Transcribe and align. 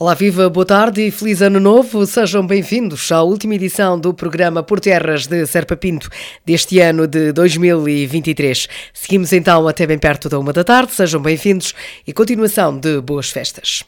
Olá, 0.00 0.14
viva, 0.14 0.48
boa 0.48 0.64
tarde 0.64 1.08
e 1.08 1.10
feliz 1.10 1.42
ano 1.42 1.58
novo. 1.58 2.06
Sejam 2.06 2.46
bem-vindos 2.46 3.10
à 3.10 3.20
última 3.20 3.56
edição 3.56 3.98
do 3.98 4.14
programa 4.14 4.62
Por 4.62 4.78
Terras 4.78 5.26
de 5.26 5.44
Serpa 5.44 5.76
Pinto 5.76 6.08
deste 6.46 6.78
ano 6.78 7.04
de 7.04 7.32
2023. 7.32 8.68
Seguimos 8.94 9.32
então 9.32 9.66
até 9.66 9.88
bem 9.88 9.98
perto 9.98 10.28
da 10.28 10.38
uma 10.38 10.52
da 10.52 10.62
tarde. 10.62 10.92
Sejam 10.92 11.20
bem-vindos 11.20 11.74
e 12.06 12.12
continuação 12.12 12.78
de 12.78 13.00
boas 13.00 13.28
festas. 13.30 13.82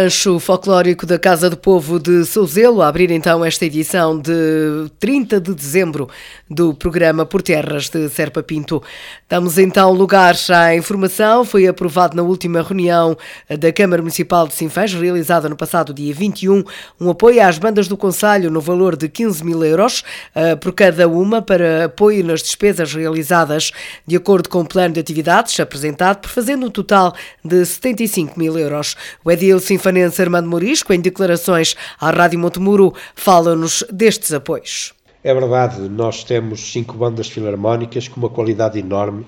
Rancho 0.00 0.38
folclórico 0.40 1.04
da 1.04 1.18
Casa 1.18 1.50
do 1.50 1.58
Povo 1.58 2.00
de 2.00 2.24
Souzelo 2.24 2.80
a 2.80 2.88
abrir 2.88 3.10
então 3.10 3.44
esta 3.44 3.66
edição 3.66 4.18
de 4.18 4.90
30 4.98 5.38
de 5.38 5.54
dezembro 5.54 6.08
do 6.48 6.72
programa 6.72 7.26
Por 7.26 7.42
Terras 7.42 7.90
de 7.90 8.08
Serpa 8.08 8.42
Pinto. 8.42 8.82
Damos 9.28 9.58
então 9.58 9.92
lugar 9.92 10.34
à 10.48 10.74
informação. 10.74 11.44
Foi 11.44 11.66
aprovado 11.66 12.16
na 12.16 12.22
última 12.22 12.62
reunião 12.62 13.14
da 13.58 13.70
Câmara 13.72 14.00
Municipal 14.00 14.48
de 14.48 14.54
Sinfãs, 14.54 14.94
realizada 14.94 15.50
no 15.50 15.56
passado 15.56 15.92
dia 15.92 16.14
21, 16.14 16.64
um 16.98 17.10
apoio 17.10 17.42
às 17.42 17.58
bandas 17.58 17.86
do 17.86 17.96
Conselho 17.96 18.50
no 18.50 18.60
valor 18.60 18.96
de 18.96 19.06
15 19.06 19.44
mil 19.44 19.62
euros 19.62 20.02
eh, 20.34 20.56
por 20.56 20.72
cada 20.72 21.06
uma 21.08 21.42
para 21.42 21.84
apoio 21.84 22.24
nas 22.24 22.42
despesas 22.42 22.94
realizadas 22.94 23.70
de 24.06 24.16
acordo 24.16 24.48
com 24.48 24.60
o 24.60 24.66
plano 24.66 24.94
de 24.94 25.00
atividades 25.00 25.60
apresentado, 25.60 26.20
por 26.22 26.30
fazendo 26.30 26.66
um 26.66 26.70
total 26.70 27.14
de 27.44 27.66
75 27.66 28.38
mil 28.38 28.58
euros. 28.58 28.96
O 29.22 29.30
Edil 29.30 29.60
sinfanense 29.90 30.22
Armando 30.22 30.48
Morisco, 30.48 30.92
em 30.92 31.00
declarações 31.00 31.74
à 32.00 32.10
Rádio 32.10 32.38
Montemuro, 32.38 32.94
fala-nos 33.14 33.84
destes 33.92 34.32
apoios. 34.32 34.94
É 35.22 35.34
verdade, 35.34 35.80
nós 35.80 36.22
temos 36.22 36.72
cinco 36.72 36.96
bandas 36.96 37.28
filarmónicas 37.28 38.06
com 38.06 38.20
uma 38.20 38.30
qualidade 38.30 38.78
enorme, 38.78 39.26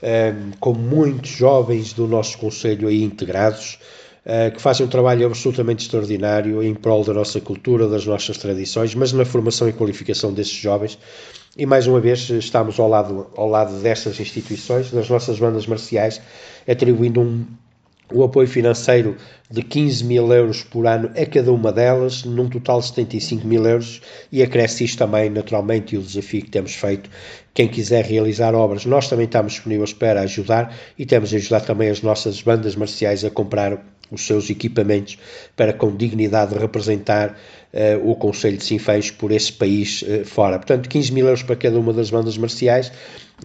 eh, 0.00 0.32
com 0.60 0.72
muitos 0.72 1.30
jovens 1.30 1.92
do 1.92 2.06
nosso 2.06 2.38
Conselho 2.38 2.88
aí 2.88 3.02
integrados, 3.02 3.78
eh, 4.24 4.50
que 4.50 4.62
fazem 4.62 4.86
um 4.86 4.88
trabalho 4.88 5.26
absolutamente 5.26 5.82
extraordinário 5.84 6.62
em 6.62 6.74
prol 6.74 7.04
da 7.04 7.12
nossa 7.12 7.40
cultura, 7.40 7.88
das 7.88 8.06
nossas 8.06 8.38
tradições, 8.38 8.94
mas 8.94 9.12
na 9.12 9.24
formação 9.24 9.68
e 9.68 9.72
qualificação 9.72 10.32
desses 10.32 10.54
jovens. 10.54 10.96
E 11.56 11.66
mais 11.66 11.86
uma 11.86 12.00
vez 12.00 12.30
estamos 12.30 12.78
ao 12.78 12.88
lado, 12.88 13.26
ao 13.36 13.48
lado 13.48 13.74
destas 13.80 14.18
instituições, 14.20 14.90
das 14.90 15.08
nossas 15.10 15.38
bandas 15.38 15.66
marciais, 15.66 16.20
atribuindo 16.66 17.20
um, 17.20 17.44
o 18.12 18.22
apoio 18.22 18.46
financeiro 18.46 19.16
de 19.50 19.62
15 19.62 20.04
mil 20.04 20.32
euros 20.32 20.62
por 20.62 20.86
ano 20.86 21.10
a 21.16 21.26
cada 21.26 21.52
uma 21.52 21.72
delas, 21.72 22.24
num 22.24 22.48
total 22.48 22.80
de 22.80 22.86
75 22.86 23.46
mil 23.46 23.64
euros, 23.66 24.00
e 24.30 24.42
acresce 24.42 24.84
isto 24.84 24.98
também, 24.98 25.30
naturalmente, 25.30 25.94
e 25.94 25.98
o 25.98 26.02
desafio 26.02 26.42
que 26.42 26.50
temos 26.50 26.74
feito. 26.74 27.08
Quem 27.52 27.68
quiser 27.68 28.04
realizar 28.04 28.54
obras, 28.54 28.84
nós 28.84 29.08
também 29.08 29.26
estamos 29.26 29.52
disponíveis 29.52 29.92
para 29.92 30.22
ajudar 30.22 30.74
e 30.98 31.06
temos 31.06 31.32
a 31.32 31.36
ajudar 31.36 31.60
também 31.60 31.88
as 31.88 32.02
nossas 32.02 32.42
bandas 32.42 32.74
marciais 32.74 33.24
a 33.24 33.30
comprar 33.30 33.80
os 34.10 34.26
seus 34.26 34.50
equipamentos 34.50 35.18
para 35.56 35.72
com 35.72 35.94
dignidade 35.94 36.56
representar 36.56 37.30
uh, 37.72 38.10
o 38.10 38.14
Conselho 38.14 38.56
de 38.56 38.64
Sinfãs 38.64 39.10
por 39.10 39.30
esse 39.30 39.52
país 39.52 40.02
uh, 40.02 40.24
fora. 40.24 40.58
Portanto, 40.58 40.88
15 40.88 41.12
mil 41.12 41.26
euros 41.26 41.42
para 41.42 41.56
cada 41.56 41.78
uma 41.78 41.92
das 41.92 42.10
bandas 42.10 42.36
marciais, 42.36 42.92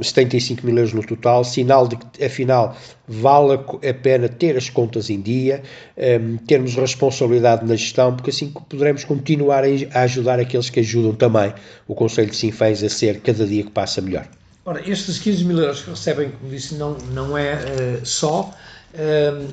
75 0.02 0.66
mil 0.66 0.78
euros 0.78 0.94
no 0.94 1.04
total, 1.04 1.44
sinal 1.44 1.88
de 1.88 1.98
que, 1.98 2.24
afinal, 2.24 2.76
vale 3.08 3.54
a 3.54 3.94
pena 3.94 4.30
ter 4.30 4.56
as 4.56 4.70
contas 4.70 5.10
em 5.10 5.20
dia, 5.20 5.64
um, 5.98 6.02
ehm, 6.02 6.38
termos 6.38 6.76
responsabilidade 6.76 7.66
na 7.66 7.76
gestão, 7.76 8.16
porque 8.16 8.30
assim 8.30 8.50
poderemos 8.50 9.04
continuar 9.04 9.64
a 9.64 10.02
ajudar 10.02 10.40
aqueles 10.40 10.70
que 10.70 10.80
ajudam 10.80 11.14
também 11.14 11.54
o 11.88 11.96
Conselho 11.96 12.30
de 12.30 12.36
Sinfãs 12.36 12.84
a 12.84 12.90
ser 12.90 13.20
cada 13.22 13.46
dia 13.46 13.64
que 13.64 13.72
passa 13.72 14.02
melhor. 14.02 14.28
Ora, 14.66 14.88
estes 14.88 15.18
15 15.18 15.46
mil 15.46 15.58
euros 15.58 15.82
que 15.82 15.90
recebem, 15.90 16.30
como 16.30 16.52
disse, 16.52 16.76
não, 16.76 16.94
não 17.14 17.38
é 17.38 17.56
uh, 17.56 18.06
só. 18.06 18.54
Uh, 18.94 19.48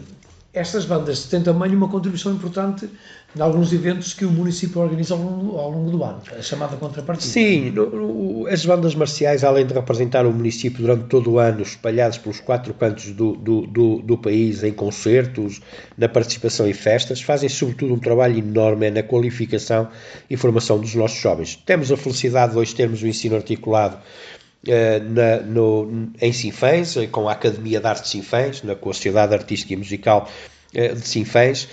estas 0.52 0.84
bandas 0.84 1.24
têm 1.24 1.42
também 1.42 1.74
uma 1.74 1.88
contribuição 1.88 2.32
importante 2.32 2.88
em 3.36 3.40
alguns 3.42 3.70
eventos 3.72 4.14
que 4.14 4.24
o 4.24 4.30
município 4.30 4.80
organiza 4.80 5.12
ao 5.12 5.20
longo, 5.20 5.58
ao 5.58 5.70
longo 5.70 5.90
do 5.90 6.02
ano, 6.02 6.22
a 6.36 6.40
chamada 6.40 6.76
contrapartida. 6.76 7.30
Sim, 7.30 7.74
as 8.50 8.64
bandas 8.64 8.94
marciais, 8.94 9.44
além 9.44 9.66
de 9.66 9.74
representar 9.74 10.24
o 10.24 10.32
município 10.32 10.80
durante 10.80 11.04
todo 11.04 11.32
o 11.32 11.38
ano, 11.38 11.60
espalhados 11.60 12.16
pelos 12.16 12.40
quatro 12.40 12.72
cantos 12.72 13.10
do, 13.12 13.36
do, 13.36 13.66
do, 13.66 13.98
do 13.98 14.16
país, 14.16 14.62
em 14.62 14.72
concertos, 14.72 15.60
na 15.98 16.08
participação 16.08 16.66
em 16.66 16.72
festas, 16.72 17.20
fazem 17.20 17.48
sobretudo 17.48 17.92
um 17.92 17.98
trabalho 17.98 18.38
enorme 18.38 18.90
na 18.90 19.02
qualificação 19.02 19.88
e 20.30 20.36
formação 20.36 20.78
dos 20.78 20.94
nossos 20.94 21.18
jovens. 21.18 21.56
Temos 21.56 21.92
a 21.92 21.96
felicidade 21.96 22.52
de 22.52 22.58
hoje 22.58 22.74
termos 22.74 23.02
o 23.02 23.06
ensino 23.06 23.36
articulado 23.36 23.98
eh, 24.66 24.98
na, 25.00 25.42
no, 25.42 26.08
em 26.22 26.32
Sinfãs, 26.32 26.96
eh, 26.96 27.06
com 27.06 27.28
a 27.28 27.32
Academia 27.32 27.80
de 27.80 27.86
Arte 27.86 28.04
de 28.04 28.08
Sinfãs, 28.08 28.62
na, 28.62 28.74
com 28.74 28.88
a 28.88 28.94
Sociedade 28.94 29.34
Artística 29.34 29.74
e 29.74 29.76
Musical 29.76 30.26
de 30.94 31.08
Sinfãs, 31.08 31.68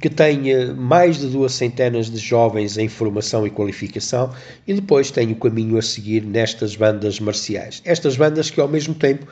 que 0.00 0.08
tem 0.08 0.74
mais 0.74 1.18
de 1.18 1.26
duas 1.26 1.52
centenas 1.52 2.10
de 2.10 2.18
jovens 2.18 2.78
em 2.78 2.88
formação 2.88 3.46
e 3.46 3.50
qualificação, 3.50 4.32
e 4.66 4.72
depois 4.72 5.10
tem 5.10 5.30
o 5.30 5.36
caminho 5.36 5.76
a 5.76 5.82
seguir 5.82 6.24
nestas 6.24 6.74
bandas 6.74 7.20
marciais. 7.20 7.82
Estas 7.84 8.16
bandas 8.16 8.48
que, 8.48 8.60
ao 8.60 8.68
mesmo 8.68 8.94
tempo, 8.94 9.26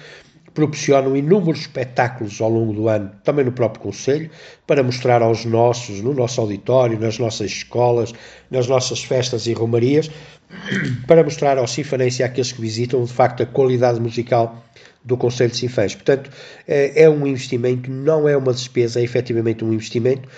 proporcionam 0.55 1.17
inúmeros 1.17 1.61
espetáculos 1.61 2.41
ao 2.41 2.51
longo 2.51 2.73
do 2.73 2.89
ano, 2.89 3.11
também 3.25 3.45
no 3.45 3.53
próprio 3.53 3.83
Conselho, 3.83 4.31
para 4.67 4.83
mostrar 4.83 5.23
aos 5.23 5.45
nossos, 5.45 6.01
no 6.01 6.13
nosso 6.13 6.41
auditório, 6.41 6.99
nas 6.99 7.19
nossas 7.19 7.51
escolas, 7.51 8.13
nas 8.51 8.69
nossas 8.69 9.03
festas 9.03 9.47
e 9.47 9.53
romarias, 9.53 10.11
para 11.07 11.25
mostrar 11.25 11.59
aos 11.59 11.71
sinfanenses 11.73 12.21
e 12.21 12.23
àqueles 12.23 12.53
que 12.53 12.61
visitam, 12.61 13.05
de 13.05 13.13
facto, 13.13 13.43
a 13.43 13.47
qualidade 13.47 14.01
musical 14.01 14.63
do 15.05 15.17
Conselho 15.17 15.51
de 15.51 15.57
Sinfãs. 15.57 15.95
Portanto, 15.95 16.31
é, 16.69 17.05
é 17.05 17.11
um 17.11 17.27
investimento, 17.27 17.91
não 17.91 18.29
é 18.29 18.37
uma 18.37 18.53
despesa, 18.53 19.01
é 19.01 19.03
efetivamente 19.03 19.65
um 19.65 19.73
investimento 19.73 20.29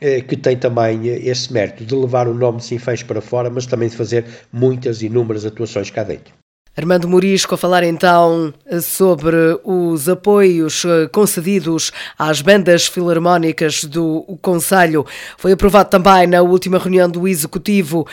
eh, 0.00 0.20
que 0.20 0.36
tem 0.36 0.56
também 0.56 1.06
esse 1.06 1.52
mérito 1.52 1.84
de 1.84 1.94
levar 1.94 2.26
o 2.26 2.34
nome 2.34 2.58
de 2.58 2.64
Sinfãs 2.64 3.02
para 3.02 3.20
fora, 3.20 3.50
mas 3.50 3.66
também 3.66 3.88
de 3.88 3.96
fazer 3.96 4.24
muitas 4.52 5.02
inúmeras 5.02 5.44
atuações 5.44 5.90
cá 5.90 6.02
dentro. 6.02 6.39
Armando 6.76 7.08
Morisco 7.08 7.54
a 7.54 7.58
falar 7.58 7.82
então 7.82 8.54
sobre 8.80 9.36
os 9.64 10.08
apoios 10.08 10.84
eh, 10.84 11.08
concedidos 11.08 11.90
às 12.16 12.40
bandas 12.40 12.86
filarmónicas 12.86 13.82
do 13.82 14.22
Conselho. 14.40 15.04
Foi 15.36 15.50
aprovado 15.50 15.90
também 15.90 16.28
na 16.28 16.42
última 16.42 16.78
reunião 16.78 17.10
do 17.10 17.26
Executivo 17.26 18.06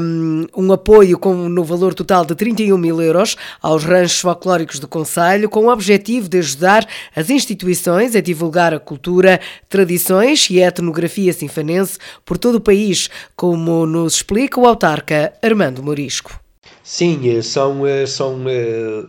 um, 0.00 0.46
um 0.56 0.72
apoio 0.72 1.16
com, 1.16 1.32
no 1.48 1.62
valor 1.62 1.94
total 1.94 2.24
de 2.24 2.34
31 2.34 2.76
mil 2.76 3.00
euros 3.00 3.36
aos 3.62 3.84
ranchos 3.84 4.20
folclóricos 4.20 4.80
do 4.80 4.88
Conselho, 4.88 5.48
com 5.48 5.66
o 5.66 5.72
objetivo 5.72 6.28
de 6.28 6.38
ajudar 6.38 6.84
as 7.14 7.30
instituições 7.30 8.16
a 8.16 8.20
divulgar 8.20 8.74
a 8.74 8.80
cultura, 8.80 9.40
tradições 9.68 10.50
e 10.50 10.60
a 10.60 10.66
etnografia 10.66 11.32
sinfanense 11.32 11.98
por 12.26 12.36
todo 12.36 12.56
o 12.56 12.60
país, 12.60 13.08
como 13.36 13.86
nos 13.86 14.16
explica 14.16 14.58
o 14.58 14.66
autarca 14.66 15.32
Armando 15.40 15.84
Morisco. 15.84 16.41
Sim, 16.82 17.36
eh, 17.38 17.42
são, 17.42 17.86
eh, 17.86 18.06
são 18.06 18.44
eh, 18.48 19.04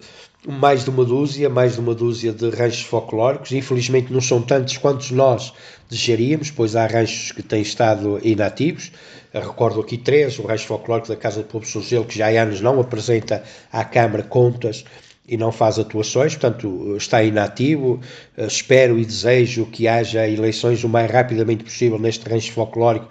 mais 0.48 0.84
de 0.84 0.90
uma 0.90 1.04
dúzia, 1.04 1.50
mais 1.50 1.74
de 1.74 1.80
uma 1.80 1.96
dúzia 1.96 2.32
de 2.32 2.50
ranchos 2.50 2.84
folclóricos. 2.84 3.52
Infelizmente 3.52 4.14
não 4.14 4.22
são 4.22 4.42
tantos 4.42 4.78
quantos 4.78 5.12
nós 5.12 5.54
desejaríamos, 5.90 6.52
pois 6.52 6.76
há 6.76 6.86
ranchos 6.86 7.32
que 7.32 7.42
têm 7.42 7.62
estado 7.62 8.20
inativos. 8.24 8.92
Eu 9.34 9.42
recordo 9.42 9.82
aqui 9.82 9.98
três, 9.98 10.38
o 10.38 10.44
rancho 10.44 10.68
folclórico 10.68 11.08
da 11.08 11.16
Casa 11.16 11.42
do 11.42 11.48
Povo 11.48 11.66
Sozelo, 11.66 12.06
que 12.06 12.18
já 12.18 12.28
há 12.28 12.44
anos 12.44 12.62
não 12.62 12.80
apresenta 12.80 13.44
à 13.72 13.84
Câmara 13.84 14.24
contas 14.24 14.86
e 15.28 15.38
não 15.38 15.52
faz 15.52 15.80
atuações, 15.80 16.34
portanto 16.36 16.96
está 16.98 17.24
inativo. 17.24 18.00
Espero 18.38 19.00
e 19.00 19.06
desejo 19.06 19.66
que 19.66 19.88
haja 19.88 20.28
eleições 20.28 20.84
o 20.84 20.90
mais 20.90 21.10
rapidamente 21.10 21.64
possível 21.64 21.98
neste 21.98 22.30
rancho 22.30 22.52
folclórico 22.52 23.10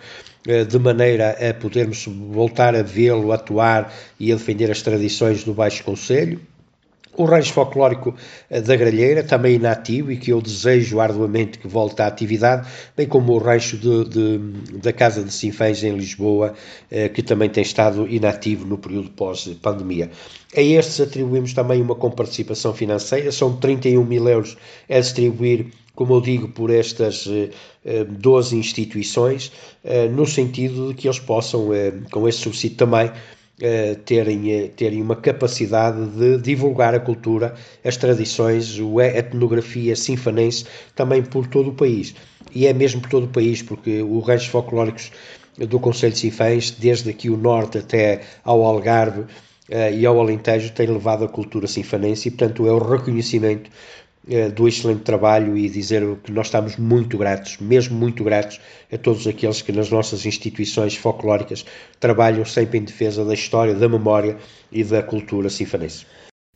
de 0.68 0.78
maneira 0.78 1.36
a 1.48 1.54
podermos 1.54 2.06
voltar 2.06 2.74
a 2.74 2.82
vê-lo 2.82 3.32
atuar 3.32 3.92
e 4.18 4.32
a 4.32 4.34
defender 4.34 4.70
as 4.70 4.82
tradições 4.82 5.44
do 5.44 5.54
Baixo 5.54 5.84
Conselho. 5.84 6.40
O 7.14 7.24
rancho 7.24 7.52
folclórico 7.52 8.14
eh, 8.48 8.62
da 8.62 8.74
Gralheira, 8.74 9.22
também 9.22 9.56
inativo 9.56 10.10
e 10.10 10.16
que 10.16 10.32
eu 10.32 10.40
desejo 10.40 10.98
arduamente 10.98 11.58
que 11.58 11.68
volte 11.68 12.00
à 12.00 12.06
atividade, 12.06 12.66
bem 12.96 13.06
como 13.06 13.34
o 13.34 13.38
rancho 13.38 13.76
de, 13.76 14.04
de, 14.08 14.38
da 14.78 14.94
Casa 14.94 15.22
de 15.22 15.30
Sinfãs 15.30 15.84
em 15.84 15.94
Lisboa, 15.94 16.54
eh, 16.90 17.10
que 17.10 17.22
também 17.22 17.50
tem 17.50 17.62
estado 17.62 18.08
inativo 18.08 18.66
no 18.66 18.78
período 18.78 19.10
pós-pandemia. 19.10 20.10
A 20.56 20.60
estes 20.62 21.02
atribuímos 21.02 21.52
também 21.52 21.82
uma 21.82 21.94
comparticipação 21.94 22.72
financeira, 22.72 23.30
são 23.30 23.56
31 23.56 24.02
mil 24.04 24.26
euros 24.26 24.56
a 24.88 24.98
distribuir 24.98 25.66
como 25.94 26.14
eu 26.14 26.20
digo, 26.20 26.48
por 26.48 26.70
estas 26.70 27.28
12 28.08 28.54
eh, 28.54 28.58
instituições, 28.58 29.52
eh, 29.84 30.08
no 30.08 30.26
sentido 30.26 30.88
de 30.88 30.94
que 30.94 31.06
eles 31.06 31.18
possam, 31.18 31.72
eh, 31.72 31.92
com 32.10 32.28
esse 32.28 32.38
subsídio 32.38 32.76
também, 32.78 33.10
terem, 34.06 34.70
terem 34.70 35.00
uma 35.00 35.14
capacidade 35.14 36.04
de 36.16 36.36
divulgar 36.38 36.96
a 36.96 36.98
cultura, 36.98 37.54
as 37.84 37.96
tradições, 37.96 38.76
a 38.98 39.18
etnografia 39.18 39.94
sinfanense 39.94 40.64
também 40.96 41.22
por 41.22 41.46
todo 41.46 41.70
o 41.70 41.72
país. 41.72 42.12
E 42.52 42.66
é 42.66 42.72
mesmo 42.72 43.00
por 43.00 43.10
todo 43.10 43.26
o 43.26 43.28
país, 43.28 43.62
porque 43.62 44.02
os 44.02 44.26
ranchos 44.26 44.48
folclóricos 44.48 45.12
do 45.56 45.78
Conselho 45.78 46.12
de 46.12 46.18
Sinfãs, 46.18 46.72
desde 46.72 47.10
aqui 47.10 47.30
o 47.30 47.36
norte 47.36 47.78
até 47.78 48.22
ao 48.42 48.64
Algarve, 48.64 49.26
e 49.96 50.04
ao 50.04 50.18
Alentejo 50.18 50.72
tem 50.72 50.88
levado 50.88 51.24
a 51.24 51.28
cultura 51.28 51.68
sinfanense 51.68 52.28
e, 52.28 52.30
portanto, 52.32 52.66
é 52.66 52.72
o 52.72 52.78
reconhecimento 52.78 53.70
eh, 53.70 54.01
do 54.54 54.68
excelente 54.68 55.02
trabalho 55.02 55.56
e 55.56 55.68
dizer 55.68 56.02
que 56.22 56.30
nós 56.30 56.46
estamos 56.46 56.76
muito 56.76 57.18
gratos, 57.18 57.58
mesmo 57.58 57.96
muito 57.96 58.22
gratos, 58.22 58.60
a 58.92 58.96
todos 58.96 59.26
aqueles 59.26 59.62
que 59.62 59.72
nas 59.72 59.90
nossas 59.90 60.24
instituições 60.24 60.96
folclóricas 60.96 61.64
trabalham 61.98 62.44
sempre 62.44 62.78
em 62.78 62.84
defesa 62.84 63.24
da 63.24 63.34
história, 63.34 63.74
da 63.74 63.88
memória 63.88 64.36
e 64.70 64.84
da 64.84 65.02
cultura 65.02 65.50
sinfanense. 65.50 66.06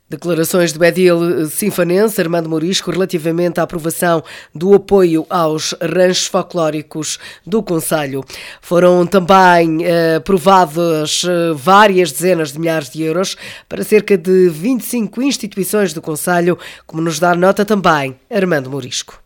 Declarações 0.09 0.73
do 0.73 0.85
Edil 0.85 1.51
Sinfanense 1.51 2.21
Armando 2.21 2.49
Morisco 2.49 2.93
relativamente 2.93 3.59
à 3.59 3.65
aprovação 3.65 4.23
do 4.55 4.73
apoio 4.73 5.27
aos 5.29 5.75
ranchos 5.83 6.29
folclóricos 6.29 7.19
do 7.45 7.61
Conselho. 7.61 8.25
Foram 8.63 9.05
também 9.05 9.85
eh, 9.85 10.15
aprovadas 10.15 11.25
eh, 11.29 11.53
várias 11.55 12.13
dezenas 12.13 12.53
de 12.53 12.61
milhares 12.61 12.89
de 12.89 13.03
euros 13.03 13.37
para 13.69 13.83
cerca 13.83 14.17
de 14.17 14.49
25 14.49 15.21
instituições 15.23 15.93
do 15.93 16.01
Conselho, 16.01 16.57
como 16.87 17.03
nos 17.03 17.19
dá 17.19 17.35
nota 17.35 17.65
também 17.65 18.15
Armando 18.31 18.71
Morisco. 18.71 19.21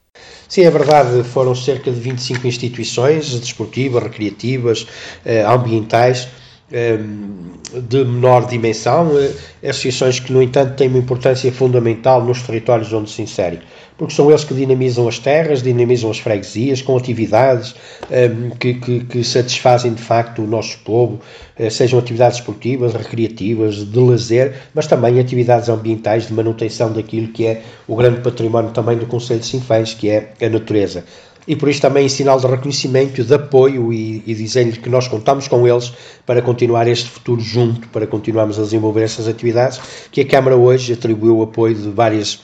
Sim, 0.49 0.63
é 0.63 0.71
verdade, 0.71 1.23
foram 1.25 1.55
cerca 1.55 1.93
de 1.93 2.01
25 2.01 2.47
instituições 2.47 3.39
desportivas, 3.39 4.03
recreativas, 4.03 4.87
eh, 5.27 5.43
ambientais 5.43 6.27
de 6.71 8.05
menor 8.05 8.47
dimensão, 8.47 9.11
eh, 9.19 9.69
associações 9.69 10.21
que, 10.21 10.33
no 10.33 10.43
entanto, 10.43 10.77
têm 10.77 10.89
uma 10.89 10.99
importância 10.99 11.51
fundamental 11.53 12.25
nos 12.25 12.43
territórios 12.43 12.93
onde 12.93 13.11
se 13.11 13.23
inserem, 13.23 13.59
porque 13.99 14.15
são 14.15 14.29
eles 14.31 14.45
que 14.45 14.55
dinamizam 14.55 15.09
as 15.09 15.19
terras, 15.19 15.63
dinamizam 15.63 16.11
as 16.11 16.19
freguesias, 16.19 16.81
com 16.81 16.97
atividades 16.97 17.75
ehm, 18.11 18.51
que, 18.59 18.75
que, 18.75 19.01
que 19.01 19.25
satisfazem 19.25 19.95
de 19.95 20.03
facto 20.03 20.43
o 20.43 20.47
nosso 20.47 20.79
povo, 20.85 21.21
eh, 21.59 21.71
sejam 21.71 21.99
atividades 21.99 22.39
esportivas, 22.39 22.95
recreativas, 22.95 23.85
de 23.85 23.99
lazer, 23.99 24.55
mas 24.73 24.87
também 24.87 25.19
atividades 25.19 25.69
ambientais 25.69 26.29
de 26.29 26.33
manutenção 26.33 26.93
daquilo 26.93 27.29
que 27.29 27.47
é 27.47 27.63
o 27.89 27.97
grande 27.97 28.21
património 28.21 28.71
também 28.71 28.97
do 28.97 29.07
Conselho 29.07 29.41
de 29.41 29.47
Sinfãs, 29.47 29.93
que 29.95 30.09
é 30.09 30.33
a 30.41 30.49
natureza 30.49 31.05
e 31.47 31.57
por 31.57 31.69
isso 31.69 31.81
também 31.81 32.07
em 32.07 32.09
sinal 32.09 32.39
de 32.39 32.47
reconhecimento, 32.47 33.23
de 33.23 33.35
apoio 33.35 33.93
e, 33.93 34.23
e 34.27 34.35
dizendo-lhe 34.35 34.79
que 34.79 34.89
nós 34.89 35.09
contamos 35.09 35.49
com 35.49 35.67
eles 35.67 35.93
para 36.27 36.43
continuar 36.43 36.87
este 36.87 37.09
futuro 37.09 37.41
junto, 37.41 37.89
para 37.89 38.07
continuarmos 38.07 38.59
a 38.59 38.63
desenvolver 38.63 39.03
essas 39.03 39.27
atividades, 39.27 39.81
que 40.11 40.21
a 40.21 40.27
Câmara 40.27 40.57
hoje 40.57 40.93
atribuiu 40.93 41.39
o 41.39 41.43
apoio 41.43 41.75
de 41.75 41.89
várias 41.89 42.41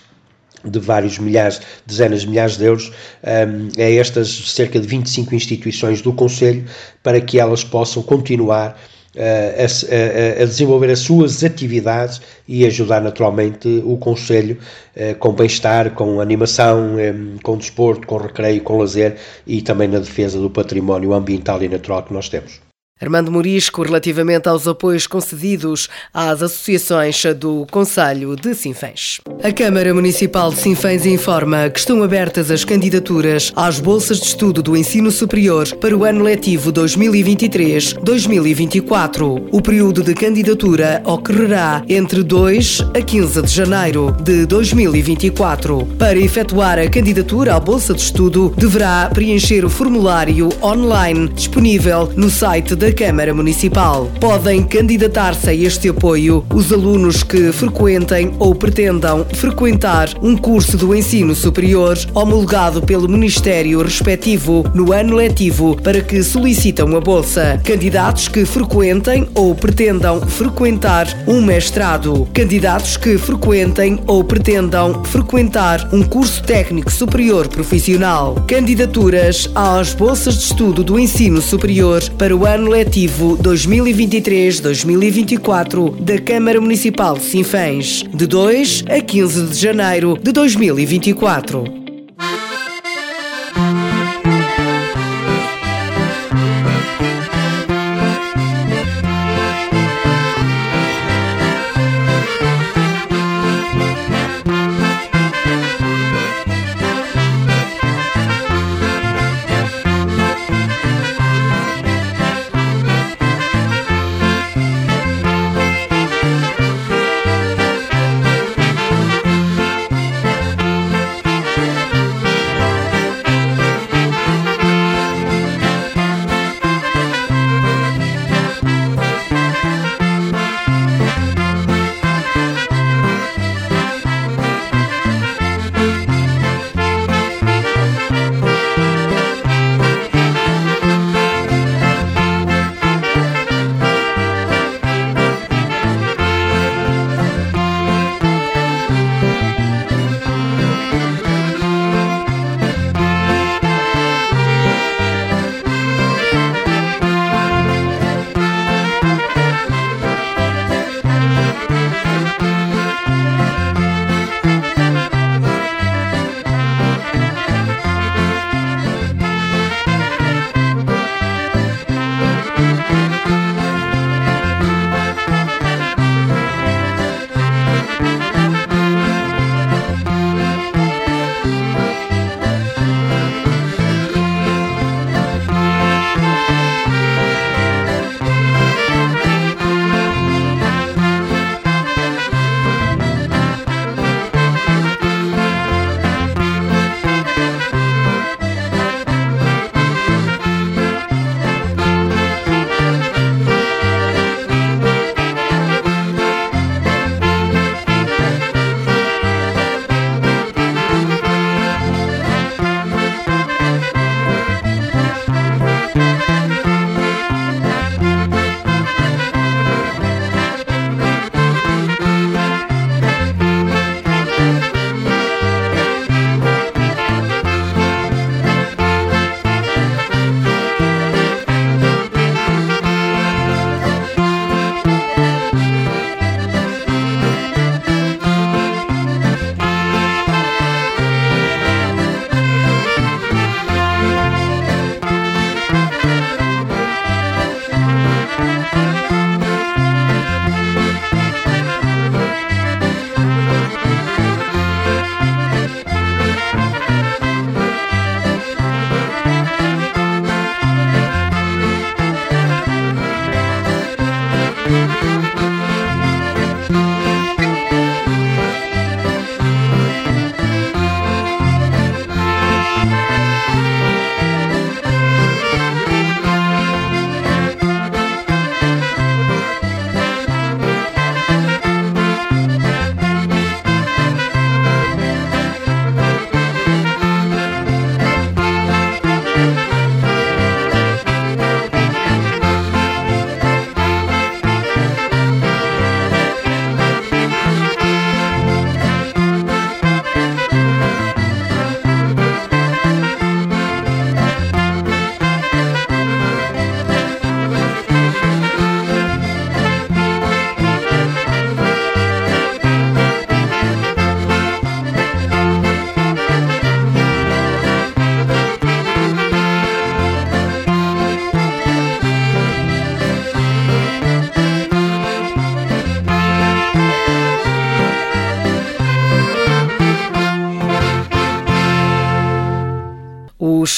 de 0.65 0.81
vários 0.81 1.19
milhares, 1.19 1.61
dezenas 1.87 2.23
de 2.23 2.29
milhares 2.29 2.57
de 2.57 2.65
euros 2.65 2.91
um, 3.23 3.81
a 3.81 3.89
estas 3.89 4.29
cerca 4.51 4.81
de 4.81 4.87
25 4.87 5.35
instituições 5.35 6.03
do 6.03 6.13
Conselho 6.13 6.65
para 7.05 7.21
que 7.21 7.39
elas 7.39 7.63
possam 7.63 8.03
continuar 8.03 8.77
a, 9.17 9.63
a, 9.63 10.43
a, 10.43 10.45
desenvolver 10.45 10.91
as 10.91 11.01
suas 11.01 11.43
atividades 11.43 12.21
e 12.47 12.67
ajudar 12.67 13.01
naturalmente 13.01 13.83
o 13.85 13.97
Conselho 13.97 14.59
eh, 14.95 15.15
com 15.15 15.33
bem-estar, 15.33 15.93
com 15.93 16.21
animação, 16.21 16.99
eh, 16.99 17.15
com 17.43 17.57
desporto, 17.57 18.07
com 18.07 18.17
recreio, 18.19 18.63
com 18.63 18.79
lazer 18.79 19.17
e 19.47 19.63
também 19.63 19.89
na 19.89 19.99
defesa 19.99 20.39
do 20.39 20.51
património 20.51 21.15
ambiental 21.15 21.63
e 21.63 21.69
natural 21.69 22.03
que 22.03 22.13
nós 22.13 22.29
temos. 22.29 22.66
Armando 22.99 23.31
Morisco, 23.31 23.83
relativamente 23.83 24.49
aos 24.49 24.67
apoios 24.67 25.07
concedidos 25.07 25.87
às 26.15 26.43
associações 26.43 27.23
do 27.39 27.67
Conselho 27.71 28.35
de 28.35 28.55
Sinfãs. 28.55 29.21
A 29.45 29.53
Câmara 29.53 29.93
Municipal 29.93 30.51
de 30.51 30.57
Sinfãs 30.57 31.05
informa 31.05 31.69
que 31.69 31.79
estão 31.79 32.03
abertas 32.03 32.51
as 32.51 32.65
candidaturas 32.65 33.53
às 33.55 33.79
bolsas 33.79 34.19
de 34.19 34.25
estudo 34.25 34.63
do 34.63 34.75
ensino 34.75 35.11
superior 35.11 35.69
para 35.77 35.95
o 35.95 36.05
ano 36.05 36.25
letivo 36.25 36.73
2023-2024. 36.73 39.49
O 39.53 39.61
período 39.61 40.03
de 40.03 40.15
candidatura 40.15 41.03
ocorrerá 41.05 41.85
entre 41.91 42.23
2 42.23 42.81
a 42.95 43.03
15 43.03 43.43
de 43.43 43.53
janeiro 43.53 44.17
de 44.23 44.47
2024. 44.47 45.85
Para 45.99 46.19
efetuar 46.19 46.79
a 46.79 46.89
candidatura 46.89 47.57
à 47.57 47.61
bolsa 47.61 47.93
de 47.93 48.01
estudo, 48.01 48.55
deverá 48.57 49.11
preencher 49.13 49.67
o 49.67 49.71
formulário 49.71 50.49
online 50.63 51.29
disponível 51.29 52.11
no 52.17 52.31
site 52.31 52.75
da 52.75 52.86
da 52.87 52.93
Câmara 52.93 53.35
Municipal. 53.35 54.09
Podem 54.21 54.63
candidatar-se 54.63 55.51
a 55.51 55.53
este 55.53 55.89
apoio 55.89 56.47
os 56.55 56.73
alunos 56.73 57.25
que 57.25 57.51
frequentem 57.51 58.33
ou 58.39 58.55
pretendam 58.55 59.27
frequentar 59.33 60.11
um 60.23 60.37
curso 60.37 60.77
do 60.77 60.95
ensino 60.95 61.35
superior 61.35 61.99
homologado 62.15 62.81
pelo 62.81 63.09
Ministério 63.09 63.83
respectivo 63.83 64.65
no 64.73 64.93
ano 64.93 65.17
letivo 65.17 65.77
para 65.83 66.01
que 66.01 66.23
solicitam 66.23 66.97
a 66.97 67.01
bolsa. 67.01 67.61
Candidatos 67.65 68.29
que 68.29 68.45
frequentem 68.45 69.27
ou 69.35 69.53
pretendam 69.53 70.21
frequentar 70.21 71.09
um 71.27 71.43
mestrado. 71.43 72.29
Candidatos 72.33 72.97
que 72.97 73.19
frequentem 73.19 73.99
ou 74.07 74.23
pretendam 74.23 75.03
frequentar 75.03 75.89
um 75.93 76.05
curso 76.05 76.41
técnico 76.45 76.93
superior 76.93 77.49
profissional. 77.49 78.37
Candidaturas 78.47 79.51
às 79.57 79.93
bolsas 79.93 80.35
de 80.35 80.45
estudo 80.45 80.85
do 80.85 81.01
ensino 81.01 81.43
superior 81.43 82.01
para 82.17 82.37
o 82.37 82.47
ano 82.47 82.76
letivo 82.77 83.39
2023-2024 83.39 85.99
da 85.99 86.21
Câmara 86.21 86.61
Municipal 86.61 87.17
de 87.17 87.25
Sinfãs, 87.25 88.05
de 88.13 88.27
2 88.27 88.85
a 88.91 89.01
15 89.01 89.47
de 89.47 89.57
janeiro 89.57 90.19
de 90.23 90.31
2024. 90.31 91.76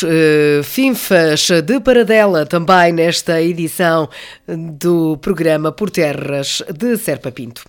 Uh, 0.02 0.62
FINFAs 0.62 1.48
de 1.62 1.80
Paradela 1.80 2.46
também 2.46 2.92
nesta 2.92 3.40
edição 3.42 4.08
do 4.46 5.16
programa 5.18 5.70
Por 5.72 5.90
Terras 5.90 6.62
de 6.72 6.96
Serpa 6.96 7.30
Pinto. 7.30 7.64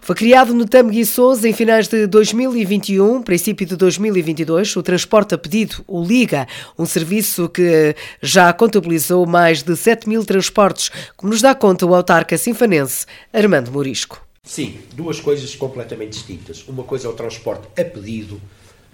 Foi 0.00 0.14
criado 0.14 0.54
no 0.54 0.66
Tamo 0.66 0.90
Guiçoso 0.90 1.46
em 1.46 1.52
finais 1.52 1.88
de 1.88 2.06
2021, 2.06 3.22
princípio 3.22 3.66
de 3.66 3.76
2022, 3.76 4.76
o 4.76 4.82
Transporte 4.82 5.34
a 5.34 5.38
Pedido, 5.38 5.84
o 5.86 6.04
Liga, 6.04 6.46
um 6.78 6.86
serviço 6.86 7.48
que 7.48 7.94
já 8.20 8.52
contabilizou 8.52 9.26
mais 9.26 9.62
de 9.62 9.76
7 9.76 10.08
mil 10.08 10.24
transportes, 10.24 10.90
como 11.16 11.32
nos 11.32 11.42
dá 11.42 11.54
conta 11.54 11.86
o 11.86 11.94
autarca 11.94 12.38
sinfanense 12.38 13.06
Armando 13.32 13.70
Morisco. 13.70 14.20
Sim, 14.42 14.78
duas 14.94 15.20
coisas 15.20 15.54
completamente 15.54 16.12
distintas. 16.12 16.66
Uma 16.66 16.82
coisa 16.82 17.06
é 17.06 17.10
o 17.10 17.14
transporte 17.14 17.68
a 17.78 17.84
pedido, 17.84 18.40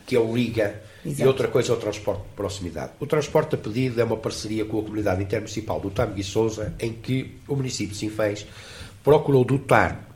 que 0.06 0.16
é 0.16 0.18
o 0.18 0.34
Liga, 0.34 0.82
Exato. 1.04 1.23
e 1.23 1.26
outra 1.26 1.49
coisa 1.49 1.73
é 1.73 1.75
o 1.75 1.78
transporte 1.78 2.23
de 2.23 2.28
proximidade. 2.34 2.92
O 2.99 3.06
transporte 3.06 3.54
a 3.54 3.58
pedido 3.58 4.00
é 4.00 4.04
uma 4.04 4.16
parceria 4.16 4.64
com 4.64 4.78
a 4.78 4.82
comunidade 4.82 5.23
intermunicipal 5.23 5.78
do 5.78 5.90
Tâmega 5.90 6.20
e 6.20 6.25
Sousa, 6.25 6.75
em 6.80 6.92
que 6.92 7.37
o 7.46 7.54
município 7.54 7.92
de 7.92 7.99
Sinfãs 7.99 8.46
procurou 9.02 9.44
dotar 9.44 10.08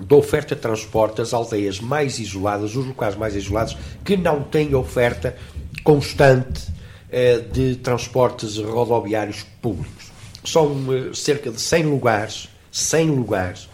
de 0.00 0.14
oferta 0.14 0.54
de 0.54 0.60
transporte 0.60 1.20
as 1.20 1.34
aldeias 1.34 1.80
mais 1.80 2.18
isoladas, 2.18 2.74
os 2.74 2.86
locais 2.86 3.14
mais 3.14 3.36
isolados, 3.36 3.76
que 4.04 4.16
não 4.16 4.42
têm 4.42 4.74
oferta 4.74 5.36
constante 5.84 6.72
eh, 7.10 7.40
de 7.40 7.76
transportes 7.76 8.56
rodoviários 8.56 9.44
públicos. 9.60 10.10
São 10.44 10.86
eh, 10.92 11.14
cerca 11.14 11.50
de 11.50 11.60
100 11.60 11.84
lugares, 11.84 12.48
100 12.70 13.10
lugares 13.10 13.68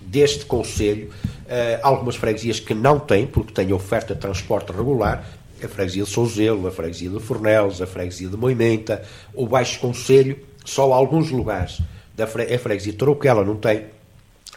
deste 0.00 0.46
Conselho, 0.46 1.10
eh, 1.46 1.78
algumas 1.82 2.16
freguesias 2.16 2.58
que 2.58 2.72
não 2.72 2.98
têm, 2.98 3.26
porque 3.26 3.52
têm 3.52 3.72
oferta 3.74 4.14
de 4.14 4.20
transporte 4.20 4.72
regular, 4.72 5.22
a 5.62 5.68
freguesia 5.68 6.04
de 6.04 6.10
Souzelo, 6.10 6.66
a 6.66 6.70
freguesia 6.70 7.10
de 7.10 7.20
Fornelos, 7.20 7.80
a 7.80 7.86
freguesia 7.86 8.28
de 8.28 8.36
Moimenta, 8.36 9.02
o 9.34 9.46
Baixo 9.46 9.78
Conselho, 9.80 10.38
só 10.64 10.92
alguns 10.92 11.30
lugares, 11.30 11.80
da 12.14 12.26
fre 12.26 12.52
a 12.52 12.58
freguesia 12.58 12.92
de 12.92 12.98
Tarouquela 12.98 13.44
não 13.44 13.56
tem, 13.56 13.86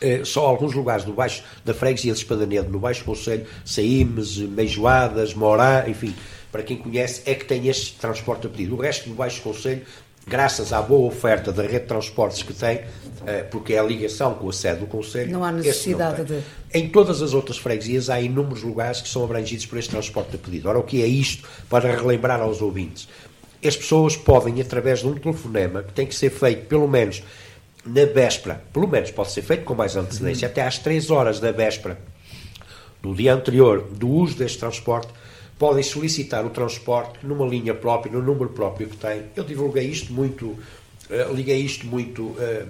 eh, 0.02 0.22
só 0.24 0.46
alguns 0.46 0.74
lugares 0.74 1.06
do 1.06 1.14
baixo, 1.14 1.44
da 1.64 1.74
freguesia 1.74 2.14
de 2.14 2.20
Espadanedo, 2.20 2.70
no 2.70 2.80
Baixo 2.80 3.04
Conselho, 3.04 3.46
Saímes, 3.64 4.38
Meijoadas, 4.38 5.34
Morá, 5.34 5.86
enfim, 5.88 6.14
para 6.52 6.64
quem 6.64 6.78
conhece, 6.78 7.22
é 7.26 7.34
que 7.34 7.46
tem 7.46 7.68
este 7.68 7.94
transporte 7.94 8.48
a 8.48 8.50
pedido. 8.50 8.76
O 8.76 8.80
resto 8.80 9.08
do 9.08 9.16
Baixo 9.16 9.42
Conselho 9.42 9.84
graças 10.28 10.72
à 10.72 10.82
boa 10.82 11.08
oferta 11.08 11.52
da 11.52 11.64
rede 11.64 11.80
de 11.80 11.86
transportes 11.88 12.44
que 12.44 12.54
tem, 12.54 12.82
eh, 13.26 13.44
porque 13.44 13.74
é 13.74 13.80
a 13.80 13.84
ligação 13.84 14.34
com 14.34 14.50
a 14.50 14.54
sede 14.54 14.80
do 14.80 14.86
Conselho. 14.86 15.32
Não 15.32 15.44
há 15.44 15.52
necessidade 15.52 16.20
não 16.20 16.26
de. 16.26 16.44
Em 16.74 16.90
todas 16.90 17.22
as 17.22 17.34
outras 17.34 17.58
freguesias 17.58 18.10
há 18.10 18.20
inúmeros 18.22 18.64
lugares 18.64 19.02
que 19.02 19.10
são 19.10 19.24
abrangidos 19.24 19.66
por 19.66 19.78
este 19.78 19.92
transporte 19.92 20.32
de 20.32 20.38
pedido. 20.38 20.70
Ora, 20.70 20.80
o 20.80 20.84
que 20.84 21.02
é 21.02 21.08
isto 21.08 21.48
para 21.70 21.96
relembrar 21.96 22.42
aos 22.42 22.62
ouvintes? 22.62 23.08
As 23.64 23.76
pessoas 23.76 24.16
podem, 24.16 24.60
através 24.60 25.00
de 25.00 25.08
um 25.08 25.14
telefonema, 25.14 25.84
que 25.84 25.94
tem 25.94 26.08
que 26.08 26.16
ser 26.16 26.32
feito 26.32 26.66
pelo 26.66 26.88
menos 26.88 27.22
na 27.86 28.06
véspera, 28.06 28.64
pelo 28.74 28.88
menos 28.88 29.12
pode 29.12 29.32
ser 29.32 29.42
feito 29.42 29.64
com 29.64 29.74
mais 29.74 29.96
antecedência, 29.96 30.48
uhum. 30.48 30.52
até 30.52 30.64
às 30.64 30.78
3 30.78 31.12
horas 31.12 31.40
da 31.40 31.52
véspera 31.52 32.00
do 33.02 33.16
dia 33.16 33.34
anterior 33.34 33.82
do 33.92 34.08
uso 34.08 34.38
deste 34.38 34.60
transporte, 34.60 35.12
podem 35.62 35.84
solicitar 35.84 36.44
o 36.44 36.50
transporte 36.50 37.24
numa 37.24 37.46
linha 37.46 37.76
própria, 37.76 38.12
no 38.12 38.20
número 38.20 38.50
próprio 38.50 38.90
que 38.90 38.98
têm. 38.98 39.26
Eu 39.36 39.44
divulguei 39.44 39.86
isto 39.86 40.12
muito, 40.12 40.48
uh, 40.48 41.34
liguei 41.36 41.60
isto 41.60 41.86
muito 41.86 42.24
uh, 42.24 42.68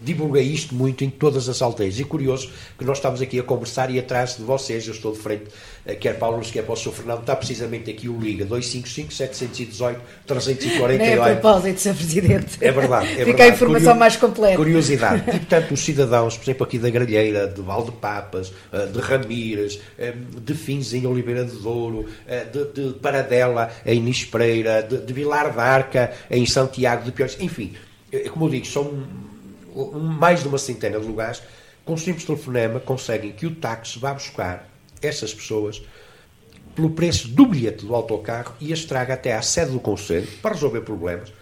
divulguei 0.00 0.42
isto 0.42 0.74
muito 0.74 1.04
em 1.04 1.10
todas 1.10 1.48
as 1.48 1.62
aldeias. 1.62 1.98
E 1.98 2.04
curioso 2.04 2.50
que 2.78 2.84
nós 2.84 2.98
estamos 2.98 3.22
aqui 3.22 3.40
a 3.40 3.42
conversar 3.42 3.90
e 3.90 3.98
atrás 3.98 4.36
de 4.36 4.42
vocês, 4.42 4.86
eu 4.86 4.92
estou 4.92 5.12
de 5.12 5.18
frente, 5.18 5.44
eh, 5.86 5.94
quer 5.94 6.18
Paulo 6.18 6.36
Luís, 6.36 6.50
quer 6.50 6.62
para 6.62 6.74
o 6.74 6.76
Sr. 6.76 6.92
Fernando, 6.92 7.20
está 7.20 7.34
precisamente 7.34 7.90
aqui 7.90 8.06
o 8.08 8.18
Liga 8.18 8.44
255-718-348. 8.46 10.98
Nem 10.98 11.14
a 11.14 11.22
propósito, 11.22 11.80
Sr. 11.80 11.94
Presidente. 11.94 12.58
É 12.60 12.70
verdade. 12.70 13.06
É 13.06 13.10
Fica 13.10 13.24
verdade. 13.24 13.42
a 13.42 13.48
informação 13.54 13.86
Curio... 13.86 14.00
mais 14.00 14.16
completa. 14.16 14.56
Curiosidade. 14.56 15.22
E, 15.28 15.38
portanto, 15.38 15.72
os 15.72 15.80
cidadãos, 15.80 16.36
por 16.36 16.44
exemplo, 16.44 16.66
aqui 16.66 16.78
da 16.78 16.90
Gralheira, 16.90 17.46
de 17.46 17.62
Valdepapas, 17.62 18.52
eh, 18.72 18.86
de 18.86 18.98
Ramírez, 18.98 19.80
eh, 19.98 20.12
de 20.42 20.54
Fins 20.54 20.92
em 20.92 21.06
Oliveira 21.06 21.44
de 21.44 21.56
Douro, 21.56 22.06
de, 22.52 22.64
de 22.72 22.92
Paradela 22.98 23.70
em 23.84 24.00
Nispreira, 24.00 24.82
de, 24.82 24.98
de 24.98 25.12
Vilar 25.12 25.54
d'Arca 25.54 26.12
em 26.30 26.46
Santiago 26.46 27.04
de 27.04 27.12
Piores, 27.12 27.36
enfim, 27.40 27.74
como 28.32 28.46
eu 28.46 28.50
digo, 28.50 28.66
são 28.66 29.04
mais 29.94 30.42
de 30.42 30.48
uma 30.48 30.58
centena 30.58 30.98
de 30.98 31.06
lugares, 31.06 31.42
com 31.84 31.94
um 31.94 31.96
simples 31.96 32.24
telefonema 32.24 32.80
conseguem 32.80 33.32
que 33.32 33.46
o 33.46 33.54
táxi 33.54 33.98
vá 33.98 34.12
buscar 34.12 34.68
essas 35.00 35.32
pessoas 35.32 35.82
pelo 36.74 36.90
preço 36.90 37.28
do 37.28 37.46
bilhete 37.46 37.86
do 37.86 37.94
autocarro 37.94 38.54
e 38.60 38.72
as 38.72 38.84
traga 38.84 39.14
até 39.14 39.34
à 39.34 39.42
sede 39.42 39.72
do 39.72 39.80
Conselho 39.80 40.28
para 40.42 40.54
resolver 40.54 40.80
problemas, 40.82 41.32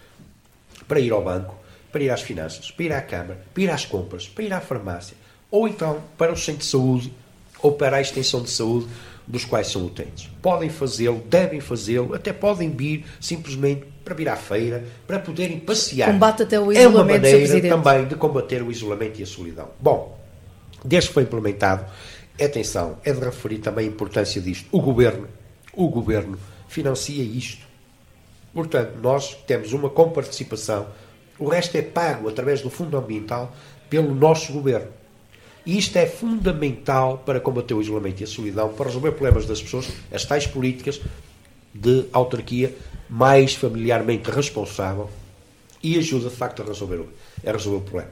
para 0.87 0.99
ir 0.99 1.11
ao 1.11 1.23
banco, 1.23 1.55
para 1.91 2.03
ir 2.03 2.09
às 2.09 2.21
finanças, 2.21 2.71
para 2.71 2.85
ir 2.85 2.93
à 2.93 3.01
Câmara, 3.01 3.45
para 3.53 3.63
ir 3.63 3.69
às 3.69 3.85
compras, 3.85 4.27
para 4.27 4.43
ir 4.43 4.53
à 4.53 4.61
farmácia, 4.61 5.17
ou 5.49 5.67
então 5.67 6.01
para 6.17 6.31
o 6.31 6.37
centro 6.37 6.61
de 6.61 6.65
saúde 6.65 7.11
ou 7.65 7.71
para 7.71 7.97
a 7.97 8.01
extensão 8.01 8.43
de 8.43 8.51
saúde 8.51 8.85
dos 9.25 9.43
quais 9.43 9.71
são 9.71 9.87
utentes. 9.87 10.29
Podem 10.39 10.69
fazê-lo, 10.69 11.19
devem 11.27 11.59
fazê-lo, 11.59 12.13
até 12.13 12.31
podem 12.31 12.69
vir 12.69 13.05
simplesmente 13.19 13.87
para 14.03 14.13
vir 14.13 14.29
à 14.29 14.35
feira, 14.35 14.85
para 15.07 15.17
poderem 15.17 15.59
passear. 15.59 16.11
Combate 16.11 16.43
até 16.43 16.59
o 16.59 16.71
isolamento, 16.71 16.77
É 16.77 16.87
uma 16.87 17.03
maneira 17.03 17.69
também 17.69 18.05
de 18.05 18.13
combater 18.13 18.61
o 18.61 18.71
isolamento 18.71 19.19
e 19.19 19.23
a 19.23 19.25
solidão. 19.25 19.69
Bom, 19.79 20.15
desde 20.83 21.09
que 21.09 21.15
foi 21.15 21.23
implementado, 21.23 21.85
atenção, 22.39 22.99
é 23.03 23.11
de 23.11 23.19
referir 23.19 23.57
também 23.57 23.87
a 23.87 23.89
importância 23.89 24.39
disto. 24.39 24.67
O 24.71 24.79
Governo, 24.79 25.27
o 25.73 25.89
Governo 25.89 26.37
financia 26.67 27.23
isto. 27.23 27.65
Portanto, 28.53 28.99
nós 29.01 29.33
temos 29.47 29.73
uma 29.73 29.89
comparticipação, 29.89 30.85
o 31.39 31.47
resto 31.49 31.75
é 31.77 31.81
pago 31.81 32.29
através 32.29 32.61
do 32.61 32.69
Fundo 32.69 32.95
Ambiental 32.95 33.51
pelo 33.89 34.13
nosso 34.13 34.53
Governo. 34.53 34.91
E 35.65 35.77
isto 35.77 35.97
é 35.97 36.05
fundamental 36.05 37.23
para 37.25 37.39
combater 37.39 37.73
o 37.73 37.81
isolamento 37.81 38.21
e 38.21 38.23
a 38.23 38.27
solidão, 38.27 38.73
para 38.73 38.85
resolver 38.85 39.11
problemas 39.11 39.45
das 39.45 39.61
pessoas, 39.61 39.87
as 40.11 40.23
tais 40.23 40.45
políticas 40.45 41.01
de 41.73 42.05
autarquia 42.13 42.75
mais 43.09 43.55
familiarmente 43.55 44.29
responsável 44.29 45.09
e 45.81 45.97
ajuda 45.97 46.29
de 46.29 46.35
facto 46.35 46.61
a 46.61 46.65
resolver, 46.65 47.05
a 47.45 47.51
resolver 47.51 47.77
o 47.77 47.81
problema. 47.81 48.11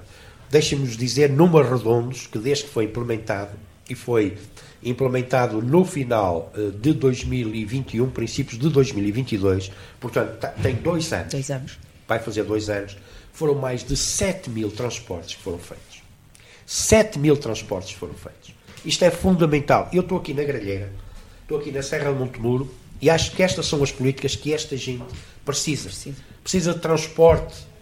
Deixem-nos 0.49 0.97
dizer, 0.97 1.29
números 1.29 1.69
redondos, 1.69 2.27
que 2.27 2.37
desde 2.37 2.65
que 2.65 2.69
foi 2.69 2.85
implementado, 2.85 3.51
e 3.89 3.95
foi 3.95 4.37
implementado 4.83 5.61
no 5.61 5.85
final 5.85 6.51
eh, 6.55 6.71
de 6.79 6.93
2021, 6.93 8.09
princípios 8.09 8.59
de 8.59 8.69
2022, 8.69 9.71
portanto, 9.99 10.47
tem 10.61 10.75
dois 10.75 11.11
anos. 11.11 11.31
Dois 11.31 11.49
anos. 11.49 11.79
Vai 12.07 12.19
fazer 12.19 12.43
dois 12.43 12.69
anos. 12.69 12.97
Foram 13.31 13.55
mais 13.55 13.83
de 13.83 13.95
7 13.97 14.49
mil 14.49 14.69
transportes 14.69 15.35
que 15.35 15.41
foram 15.41 15.57
feitos. 15.57 15.92
7 16.65 17.19
mil 17.19 17.37
transportes 17.37 17.91
foram 17.91 18.13
feitos. 18.13 18.53
Isto 18.85 19.05
é 19.05 19.11
fundamental. 19.11 19.89
Eu 19.93 20.01
estou 20.01 20.17
aqui 20.17 20.33
na 20.33 20.43
Gralheira, 20.43 20.91
estou 21.41 21.57
aqui 21.57 21.71
na 21.71 21.81
Serra 21.81 22.11
de 22.11 22.19
Montemuro, 22.19 22.69
e 23.01 23.09
acho 23.09 23.31
que 23.31 23.43
estas 23.43 23.65
são 23.65 23.83
as 23.83 23.91
políticas 23.91 24.35
que 24.35 24.53
esta 24.53 24.77
gente 24.77 25.03
precisa. 25.45 25.89
Precisa, 25.89 26.15
precisa 26.41 26.73
de 26.73 26.79
transporte 26.79 27.73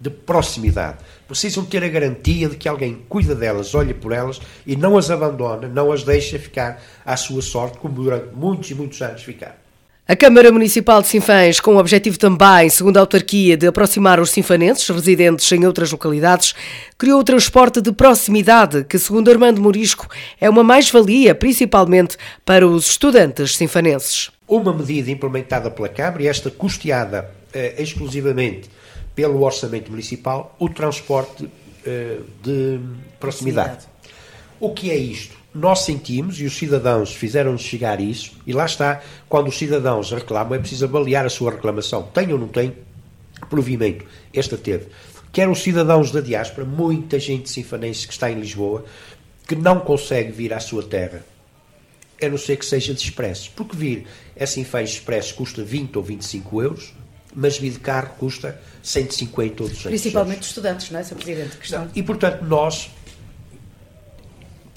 de 0.00 0.10
proximidade. 0.10 0.98
Precisam 1.26 1.64
ter 1.64 1.82
a 1.82 1.88
garantia 1.88 2.48
de 2.48 2.56
que 2.56 2.68
alguém 2.68 3.02
cuida 3.08 3.34
delas, 3.34 3.74
olha 3.74 3.94
por 3.94 4.12
elas 4.12 4.40
e 4.66 4.76
não 4.76 4.96
as 4.96 5.10
abandona, 5.10 5.68
não 5.68 5.90
as 5.90 6.02
deixa 6.02 6.38
ficar 6.38 6.82
à 7.04 7.16
sua 7.16 7.42
sorte, 7.42 7.78
como 7.78 7.94
durante 7.94 8.34
muitos 8.34 8.70
e 8.70 8.74
muitos 8.74 9.00
anos 9.02 9.22
ficaram. 9.22 9.67
A 10.10 10.16
Câmara 10.16 10.50
Municipal 10.50 11.02
de 11.02 11.08
Sinfãs, 11.08 11.60
com 11.60 11.74
o 11.74 11.78
objetivo 11.78 12.18
também, 12.18 12.70
segundo 12.70 12.96
a 12.96 13.00
autarquia, 13.00 13.58
de 13.58 13.66
aproximar 13.66 14.18
os 14.18 14.30
sinfanenses 14.30 14.88
residentes 14.88 15.52
em 15.52 15.66
outras 15.66 15.92
localidades, 15.92 16.54
criou 16.96 17.20
o 17.20 17.22
transporte 17.22 17.82
de 17.82 17.92
proximidade, 17.92 18.84
que, 18.84 18.98
segundo 18.98 19.30
Armando 19.30 19.60
Morisco, 19.60 20.08
é 20.40 20.48
uma 20.48 20.64
mais-valia, 20.64 21.34
principalmente 21.34 22.16
para 22.42 22.66
os 22.66 22.88
estudantes 22.88 23.54
sinfanenses. 23.54 24.30
Uma 24.48 24.72
medida 24.72 25.10
implementada 25.10 25.70
pela 25.70 25.90
Câmara, 25.90 26.22
e 26.22 26.26
esta 26.26 26.50
custeada 26.50 27.30
eh, 27.52 27.74
exclusivamente 27.78 28.70
pelo 29.14 29.42
Orçamento 29.42 29.90
Municipal, 29.90 30.56
o 30.58 30.70
transporte 30.70 31.50
eh, 31.84 32.20
de 32.42 32.80
proximidade. 33.20 33.84
proximidade. 33.84 33.86
O 34.58 34.72
que 34.72 34.90
é 34.90 34.96
isto? 34.96 35.36
Nós 35.54 35.80
sentimos 35.80 36.40
e 36.40 36.44
os 36.44 36.56
cidadãos 36.56 37.12
fizeram-nos 37.12 37.62
chegar 37.62 38.00
isso, 38.00 38.32
e 38.46 38.52
lá 38.52 38.66
está, 38.66 39.00
quando 39.28 39.48
os 39.48 39.58
cidadãos 39.58 40.10
reclamam, 40.10 40.54
é 40.54 40.58
preciso 40.58 40.84
avaliar 40.84 41.24
a 41.24 41.30
sua 41.30 41.52
reclamação. 41.52 42.02
Tem 42.02 42.32
ou 42.32 42.38
não 42.38 42.48
tem 42.48 42.74
provimento? 43.48 44.04
Esta 44.32 44.56
teve. 44.56 44.86
Quer 45.32 45.48
os 45.48 45.62
cidadãos 45.62 46.10
da 46.10 46.20
diáspora, 46.20 46.66
muita 46.66 47.18
gente 47.18 47.50
sinfanense 47.50 48.06
que 48.06 48.12
está 48.12 48.30
em 48.30 48.40
Lisboa, 48.40 48.84
que 49.46 49.56
não 49.56 49.80
consegue 49.80 50.30
vir 50.32 50.52
à 50.52 50.60
sua 50.60 50.82
terra, 50.82 51.24
a 52.22 52.28
não 52.28 52.38
ser 52.38 52.56
que 52.56 52.66
seja 52.66 52.92
de 52.92 53.00
expresso. 53.00 53.50
Porque 53.56 53.76
vir 53.76 54.06
a 54.38 54.46
Sinfãs 54.46 54.90
Expresso 54.90 55.34
custa 55.34 55.62
20 55.62 55.96
ou 55.96 56.02
25 56.02 56.62
euros, 56.62 56.94
mas 57.34 57.58
vir 57.58 57.70
de 57.72 57.78
carro 57.78 58.10
custa 58.18 58.60
150 58.82 59.62
ou 59.62 59.68
200 59.68 59.86
Principalmente 59.86 60.32
euros. 60.34 60.46
estudantes, 60.48 60.90
não 60.90 61.00
é, 61.00 61.04
Sr. 61.04 61.14
Presidente? 61.14 61.56
Questão... 61.56 61.88
E, 61.94 62.02
portanto, 62.02 62.42
nós 62.44 62.90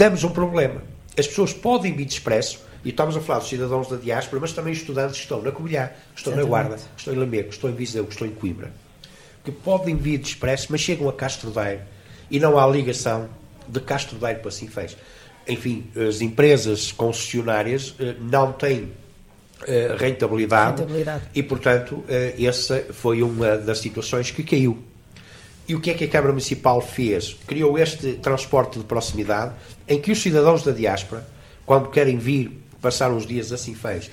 temos 0.02 0.24
um 0.24 0.32
problema. 0.32 0.82
As 1.16 1.28
pessoas 1.28 1.54
podem 1.54 1.94
vir 1.94 2.06
de 2.06 2.14
expresso, 2.14 2.60
E 2.84 2.90
estamos 2.90 3.16
a 3.16 3.22
falar 3.22 3.38
dos 3.38 3.50
cidadãos 3.50 3.88
da 3.88 3.96
diáspora, 3.96 4.42
mas 4.42 4.54
também 4.54 4.74
estudantes 4.74 5.18
que 5.18 5.22
estão 5.22 5.40
na 5.40 5.52
Covilhã, 5.52 5.92
que 6.16 6.18
estão 6.20 6.34
Exatamente. 6.34 6.44
na 6.44 6.50
Guarda, 6.50 6.76
que 6.78 7.00
estão 7.00 7.14
em 7.14 7.18
Lamego, 7.18 7.50
que 7.50 7.54
estão 7.54 7.70
em 7.70 7.76
Viseu, 7.76 8.06
que 8.06 8.14
estão 8.14 8.28
em 8.28 8.32
Coimbra. 8.32 8.72
Que 9.46 9.52
podem 9.52 9.96
vir 9.96 10.18
de 10.18 10.30
expresso, 10.30 10.70
mas 10.72 10.82
chegam 10.82 11.08
a 11.08 11.14
Castro 11.14 11.52
Daire 11.52 11.82
e 12.32 12.40
não 12.40 12.58
há 12.58 12.66
ligação 12.66 13.30
de 13.68 13.80
Castro 13.80 14.18
Daire 14.18 14.40
para 14.40 14.50
Sinfãs. 14.50 14.98
Enfim, 15.48 15.86
as 15.96 16.22
empresas 16.22 16.92
concessionárias 16.92 17.94
eh, 18.00 18.16
não 18.20 18.52
têm 18.52 18.92
eh, 19.68 19.96
rentabilidade, 20.00 20.82
rentabilidade, 20.82 21.24
e, 21.36 21.44
portanto, 21.44 22.04
eh, 22.10 22.34
essa 22.44 22.88
foi 22.92 23.22
uma 23.22 23.60
das 23.60 23.78
situações 23.78 24.32
que 24.32 24.42
caiu. 24.42 24.84
E 25.72 25.76
o 25.76 25.80
que 25.80 25.90
é 25.90 25.94
que 25.94 26.04
a 26.04 26.08
Câmara 26.10 26.34
Municipal 26.34 26.82
fez? 26.82 27.34
Criou 27.48 27.80
este 27.80 28.16
transporte 28.16 28.78
de 28.78 28.84
proximidade 28.84 29.54
em 29.88 30.02
que 30.02 30.12
os 30.12 30.22
cidadãos 30.22 30.64
da 30.64 30.74
diáspora, 30.74 31.26
quando 31.66 31.88
querem 31.88 32.18
vir 32.18 32.62
passar 32.82 33.10
uns 33.10 33.26
dias 33.26 33.54
assim 33.54 33.74
fez, 33.74 34.12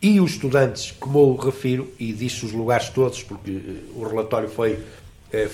e 0.00 0.18
os 0.20 0.30
estudantes, 0.30 0.92
como 0.98 1.18
eu 1.18 1.36
refiro, 1.36 1.92
e 2.00 2.14
disse 2.14 2.46
os 2.46 2.52
lugares 2.52 2.88
todos, 2.88 3.22
porque 3.22 3.50
eh, 3.50 3.92
o 3.94 4.08
relatório 4.08 4.48
foi, 4.48 4.78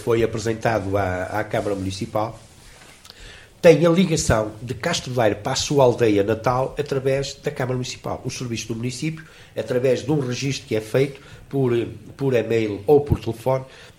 foi 0.05 0.23
apresentado 0.23 0.97
à, 0.97 1.25
à 1.25 1.43
Câmara 1.43 1.75
Municipal, 1.75 2.39
tem 3.63 3.87
a 3.87 3.91
ligação 3.91 4.53
de 4.61 4.75
Castro 4.75 5.13
Daire 5.13 5.37
para 5.37 5.53
a 5.53 5.57
sua 5.57 5.85
aldeia 5.85 6.23
natal 6.25 6.75
através 6.79 7.35
da 7.35 7.51
Câmara 7.51 7.75
Municipal. 7.75 8.21
O 8.25 8.31
serviço 8.31 8.69
do 8.69 8.77
município, 8.77 9.25
através 9.57 10.05
de 10.05 10.11
um 10.11 10.19
registro 10.19 10.67
que 10.67 10.75
é 10.75 10.81
feito 10.81 11.21
por, 11.49 11.73
por 12.17 12.35
e-mail 12.35 12.83
ou 12.87 13.01
por 13.03 13.21
telefone, 13.21 13.65
eh, 13.65 13.92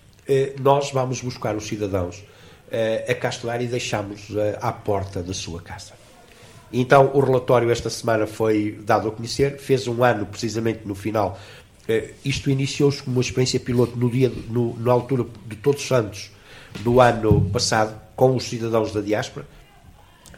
nós 0.60 0.90
vamos 0.90 1.20
buscar 1.20 1.54
os 1.56 1.66
cidadãos 1.66 2.22
eh, 2.70 3.04
a 3.08 3.14
Castro 3.14 3.48
Daire 3.48 3.64
e 3.64 3.68
deixamos 3.68 4.28
eh, 4.34 4.58
à 4.60 4.72
porta 4.72 5.22
da 5.22 5.34
sua 5.34 5.60
casa. 5.60 5.92
Então, 6.72 7.10
o 7.14 7.20
relatório 7.20 7.70
esta 7.70 7.90
semana 7.90 8.26
foi 8.26 8.78
dado 8.84 9.08
a 9.08 9.12
conhecer, 9.12 9.58
fez 9.58 9.86
um 9.86 10.02
ano 10.02 10.26
precisamente 10.26 10.80
no 10.84 10.94
final. 10.94 11.38
Isto 12.24 12.50
iniciou-se 12.50 13.02
como 13.02 13.16
uma 13.16 13.20
experiência 13.20 13.60
piloto 13.60 13.96
no 13.96 14.10
dia, 14.10 14.32
no, 14.48 14.74
na 14.80 14.90
altura 14.90 15.26
de 15.46 15.54
Todos 15.56 15.86
Santos 15.86 16.32
do 16.80 17.00
ano 17.00 17.48
passado, 17.50 17.94
com 18.16 18.34
os 18.34 18.44
cidadãos 18.44 18.92
da 18.92 19.00
diáspora. 19.00 19.46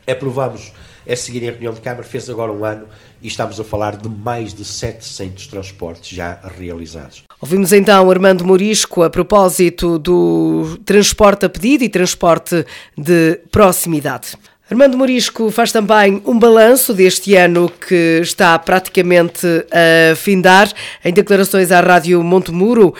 Aprovamos 0.07 0.73
a 1.09 1.17
seguir 1.17 1.43
em 1.43 1.51
reunião 1.51 1.73
de 1.73 1.81
Câmara, 1.81 2.03
fez 2.03 2.29
agora 2.29 2.53
um 2.53 2.65
ano 2.65 2.87
e 3.23 3.29
estamos 3.29 3.59
a 3.59 3.65
falar 3.65 3.97
de 3.97 4.09
mais 4.09 4.53
de 4.53 4.65
700 4.65 5.47
transportes 5.47 6.17
já 6.17 6.41
realizados. 6.59 7.26
Ouvimos 7.39 7.71
então 7.71 8.11
Armando 8.11 8.47
Morisco 8.47 9.03
a 9.03 9.11
propósito 9.11 9.99
do 9.99 10.79
transporte 10.87 11.45
a 11.45 11.49
pedido 11.51 11.85
e 11.85 11.89
transporte 11.89 12.65
de 12.97 13.39
proximidade. 13.51 14.29
Armando 14.69 14.99
Morisco 14.99 15.49
faz 15.53 15.71
também 15.71 16.21
um 16.27 16.37
balanço 16.37 16.93
deste 16.93 17.37
ano 17.37 17.71
que 17.71 18.19
está 18.21 18.59
praticamente 18.59 19.47
a 19.71 20.17
findar. 20.17 20.69
Em 21.05 21.13
declarações 21.13 21.71
à 21.71 21.79
Rádio 21.79 22.21
Montemuro, 22.25 22.93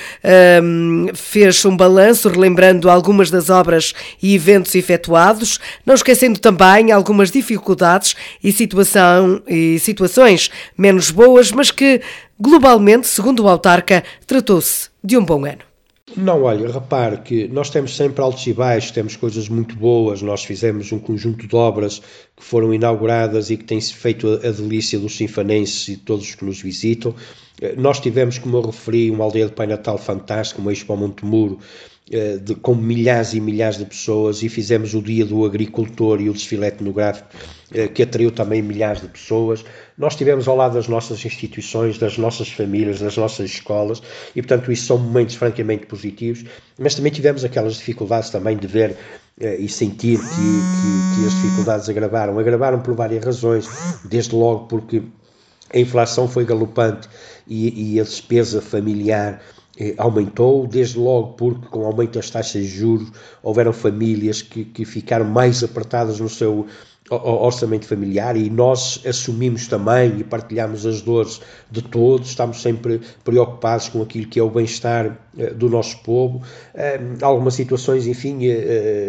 um, 0.63 1.09
fez 1.13 1.65
um 1.65 1.77
balanço 1.77 2.29
relembrando 2.29 2.89
algumas 2.89 3.33
das 3.33 3.51
obras 3.51 3.95
e 4.23 4.37
eventos 4.37 4.77
efetuados, 4.77 5.59
não 5.85 5.97
esquecendo 5.97 6.39
também 6.39 6.93
algumas 6.93 7.33
dificuldades 7.33 8.15
e, 8.45 8.53
situação, 8.53 9.43
e 9.49 9.81
situações 9.81 10.53
menos 10.79 11.11
boas, 11.11 11.51
mas 11.51 11.73
que, 11.73 12.01
globalmente, 12.39 13.07
segundo 13.07 13.45
o 13.45 13.49
autarca, 13.49 14.05
tratou-se 14.27 14.89
de 15.03 15.17
um 15.17 15.25
bom 15.25 15.45
ano. 15.45 15.63
Não, 16.17 16.45
olha, 16.45 16.71
repare 16.71 17.19
que 17.19 17.49
nós 17.49 17.69
temos 17.69 17.97
sempre 17.97 18.23
altos 18.23 18.47
e 18.47 18.53
baixos, 18.53 18.93
temos 18.93 19.17
coisas 19.17 19.49
muito 19.49 19.75
boas. 19.77 20.23
Nós 20.23 20.45
fizemos 20.45 20.93
um 20.93 20.99
conjunto 20.99 21.47
de 21.47 21.57
obras 21.57 22.01
que 22.37 22.45
foram 22.45 22.73
inauguradas 22.73 23.51
e 23.51 23.57
que 23.57 23.65
têm 23.65 23.81
feito 23.81 24.29
a, 24.29 24.51
delícia 24.51 24.99
dos 24.99 25.17
sinfanenses 25.17 25.89
e 25.89 25.97
de 25.97 26.03
todos 26.03 26.27
os 26.29 26.35
que 26.35 26.45
nos 26.45 26.63
visitam. 26.63 27.15
Eh, 27.61 27.75
nós 27.77 27.99
tivemos, 27.99 28.39
como 28.39 28.57
eu 28.57 28.63
referi, 28.63 29.11
uma 29.11 29.25
aldeia 29.25 29.47
de 29.47 29.53
Pai 29.53 29.67
Natal 29.67 29.99
fantástica, 29.99 30.61
uma 30.61 30.73
Expo 30.73 30.97
Montemuro, 30.97 31.59
eh, 31.59 31.96
de, 32.09 32.55
com 32.55 32.75
milhares 32.75 33.35
e 33.35 33.41
milhares 33.41 33.79
de 33.79 33.85
pessoas 33.85 34.43
e 34.43 34.49
fizemos 34.49 34.95
o 34.95 35.03
Dia 35.03 35.25
do 35.25 35.45
Agricultor 35.45 36.21
e 36.21 36.31
o 36.31 36.33
desfile 36.33 36.67
etnográfico 36.67 37.29
eh, 37.75 37.89
que 37.89 38.03
atraiu 38.03 38.31
também 38.31 38.63
milhares 38.63 39.03
de 39.03 39.09
pessoas. 39.09 39.65
Nós 39.99 40.13
estivemos 40.13 40.47
ao 40.47 40.55
lado 40.55 40.75
das 40.75 40.87
nossas 40.87 41.25
instituições, 41.25 41.99
das 41.99 42.17
nossas 42.17 42.49
famílias, 42.49 43.01
das 43.01 43.17
nossas 43.17 43.51
escolas 43.51 44.01
e, 44.37 44.41
portanto, 44.41 44.71
isso 44.71 44.87
são 44.87 44.99
momentos 44.99 45.35
francamente 45.35 45.87
positivos, 45.87 46.45
mas 46.79 46.95
também 46.95 47.11
tivemos 47.11 47.45
aquelas 47.45 47.75
dificuldades 47.75 48.31
também 48.31 48.57
de 48.57 48.69
ver 48.69 48.97
eh, 49.41 49.57
e 49.57 49.69
sentir 49.69 50.19
que, 50.19 50.25
que, 50.25 51.21
que 51.21 51.27
as 51.27 51.35
dificuldades 51.35 51.89
agravaram. 51.89 52.39
Agravaram 52.39 52.81
por 52.81 52.95
várias 52.95 53.25
razões, 53.25 53.69
desde 54.05 54.33
logo 54.33 54.69
porque 54.69 55.03
a 55.75 55.79
inflação 55.81 56.29
foi 56.29 56.45
galopante 56.45 57.09
e, 57.49 57.95
e 57.95 58.01
a 58.01 58.05
despesa 58.05 58.63
familiar 58.63 59.43
eh, 59.43 59.56
aumentou, 59.99 60.67
desde 60.67 60.99
logo 60.99 61.35
porque 61.35 61.67
com 61.69 61.81
o 61.81 61.85
aumento 61.85 62.15
das 62.15 62.31
taxas 62.31 62.63
de 62.63 62.69
juros 62.69 63.13
houveram 63.43 63.73
famílias 63.73 64.41
que, 64.41 64.65
que 64.65 64.85
ficaram 64.85 65.27
mais 65.27 65.63
apertadas 65.63 66.19
no 66.19 66.29
seu 66.29 66.67
orçamento 67.11 67.87
familiar 67.87 68.37
e 68.37 68.51
nós 68.51 69.01
assumimos 69.07 69.69
também 69.69 70.19
e 70.19 70.25
partilhamos 70.25 70.85
as 70.85 71.01
dores 71.01 71.41
de 71.71 71.81
todos, 71.81 72.29
estamos 72.29 72.61
sempre 72.61 73.01
preocupados 73.23 73.89
com 73.89 74.03
aquilo 74.03 74.27
que 74.27 74.41
é 74.41 74.43
o 74.43 74.51
bem-estar 74.51 75.17
eh, 75.39 75.51
do 75.51 75.69
nosso 75.69 75.99
povo. 76.03 76.43
Eh, 76.75 77.01
algumas 77.23 77.55
situações, 77.55 78.07
enfim, 78.07 78.41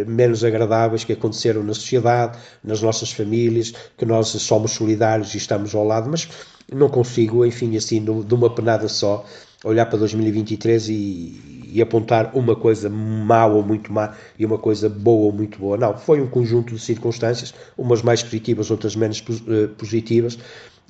menos 0.06 0.44
agradáveis 0.44 1.04
que 1.04 1.14
aconteceram 1.14 1.64
na 1.64 1.74
sociedade, 1.74 2.38
nas 2.64 2.82
nossas 2.82 3.12
famílias, 3.12 3.74
que 3.98 4.06
nós 4.06 4.28
somos 4.28 4.72
solidários 4.72 5.34
e 5.34 5.38
estamos 5.38 5.74
ao 5.74 5.84
lado, 5.84 6.08
mas 6.10 6.30
não 6.72 6.90
consigo, 6.90 7.46
enfim, 7.46 7.76
assim, 7.78 8.04
de 8.04 8.34
uma 8.34 8.50
penada 8.50 8.88
só, 8.88 9.26
olhar 9.64 9.86
para 9.88 9.98
2023 10.00 10.90
e, 10.90 11.72
e, 11.74 11.82
apontar 11.82 12.32
uma 12.36 12.56
coisa 12.56 12.90
má 12.90 13.46
ou 13.46 13.64
muito 13.64 13.92
má 13.92 14.16
e 14.38 14.46
uma 14.46 14.58
coisa 14.58 14.88
boa 14.88 15.26
ou 15.26 15.32
muito 15.32 15.58
boa. 15.60 15.78
Não, 15.78 15.98
foi 15.98 16.22
um 16.22 16.28
conjunto 16.28 16.76
de 16.76 16.80
circunstâncias, 16.80 17.54
umas 17.78 18.02
mais 18.02 18.22
positivas, 18.22 18.70
outras 18.70 18.96
menos 18.96 19.24
eh, 19.48 19.68
positivas, 19.78 20.38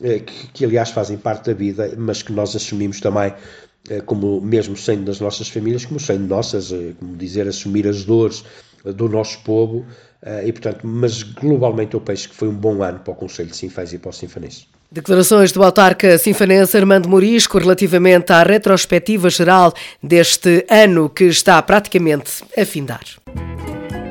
eh, 0.02 0.20
que, 0.20 0.48
que 0.48 0.66
aliás 0.66 0.90
fazem 0.90 1.18
parte 1.18 1.46
da 1.46 1.54
vida, 1.54 1.94
mas 1.98 2.22
que 2.22 2.32
nós 2.34 2.56
assumimos 2.56 3.00
também 3.00 3.34
eh, 3.90 4.02
como 4.02 4.42
mesmo 4.42 4.76
sendo 4.76 5.06
das 5.06 5.20
nossas 5.22 5.48
famílias, 5.48 5.86
como 5.86 6.00
sendo 6.00 6.28
nossas, 6.28 6.74
como 7.00 7.16
dizer, 7.16 7.48
assumir 7.48 7.88
as 7.88 8.04
dores 8.04 8.44
do 8.84 9.10
nosso 9.10 9.40
povo 9.44 9.86
e 10.46 10.52
portanto, 10.52 10.86
mas 10.86 11.24
globalmente 11.24 11.94
eu 11.94 12.02
penso 12.02 12.30
que 12.30 12.36
foi 12.36 12.48
um 12.48 12.56
bom 12.56 12.82
ano 12.82 13.00
para 13.00 13.14
o 13.14 13.16
Conselho 13.16 13.50
de 13.50 13.58
Sinfãs 13.58 13.94
e 13.94 13.98
para 13.98 14.10
o 14.10 14.14
Sinfanense. 14.14 14.68
Declarações 14.90 15.52
do 15.52 15.62
autarca 15.64 16.18
sinfanense 16.18 16.78
Armando 16.78 17.10
Morisco 17.10 17.58
relativamente 17.58 18.32
à 18.32 18.42
retrospectiva 18.42 19.30
geral 19.30 19.74
deste 20.02 20.66
ano 20.70 21.10
que 21.10 21.26
está 21.26 21.62
praticamente 21.62 22.42
a 22.58 22.66
findar. 22.66 23.04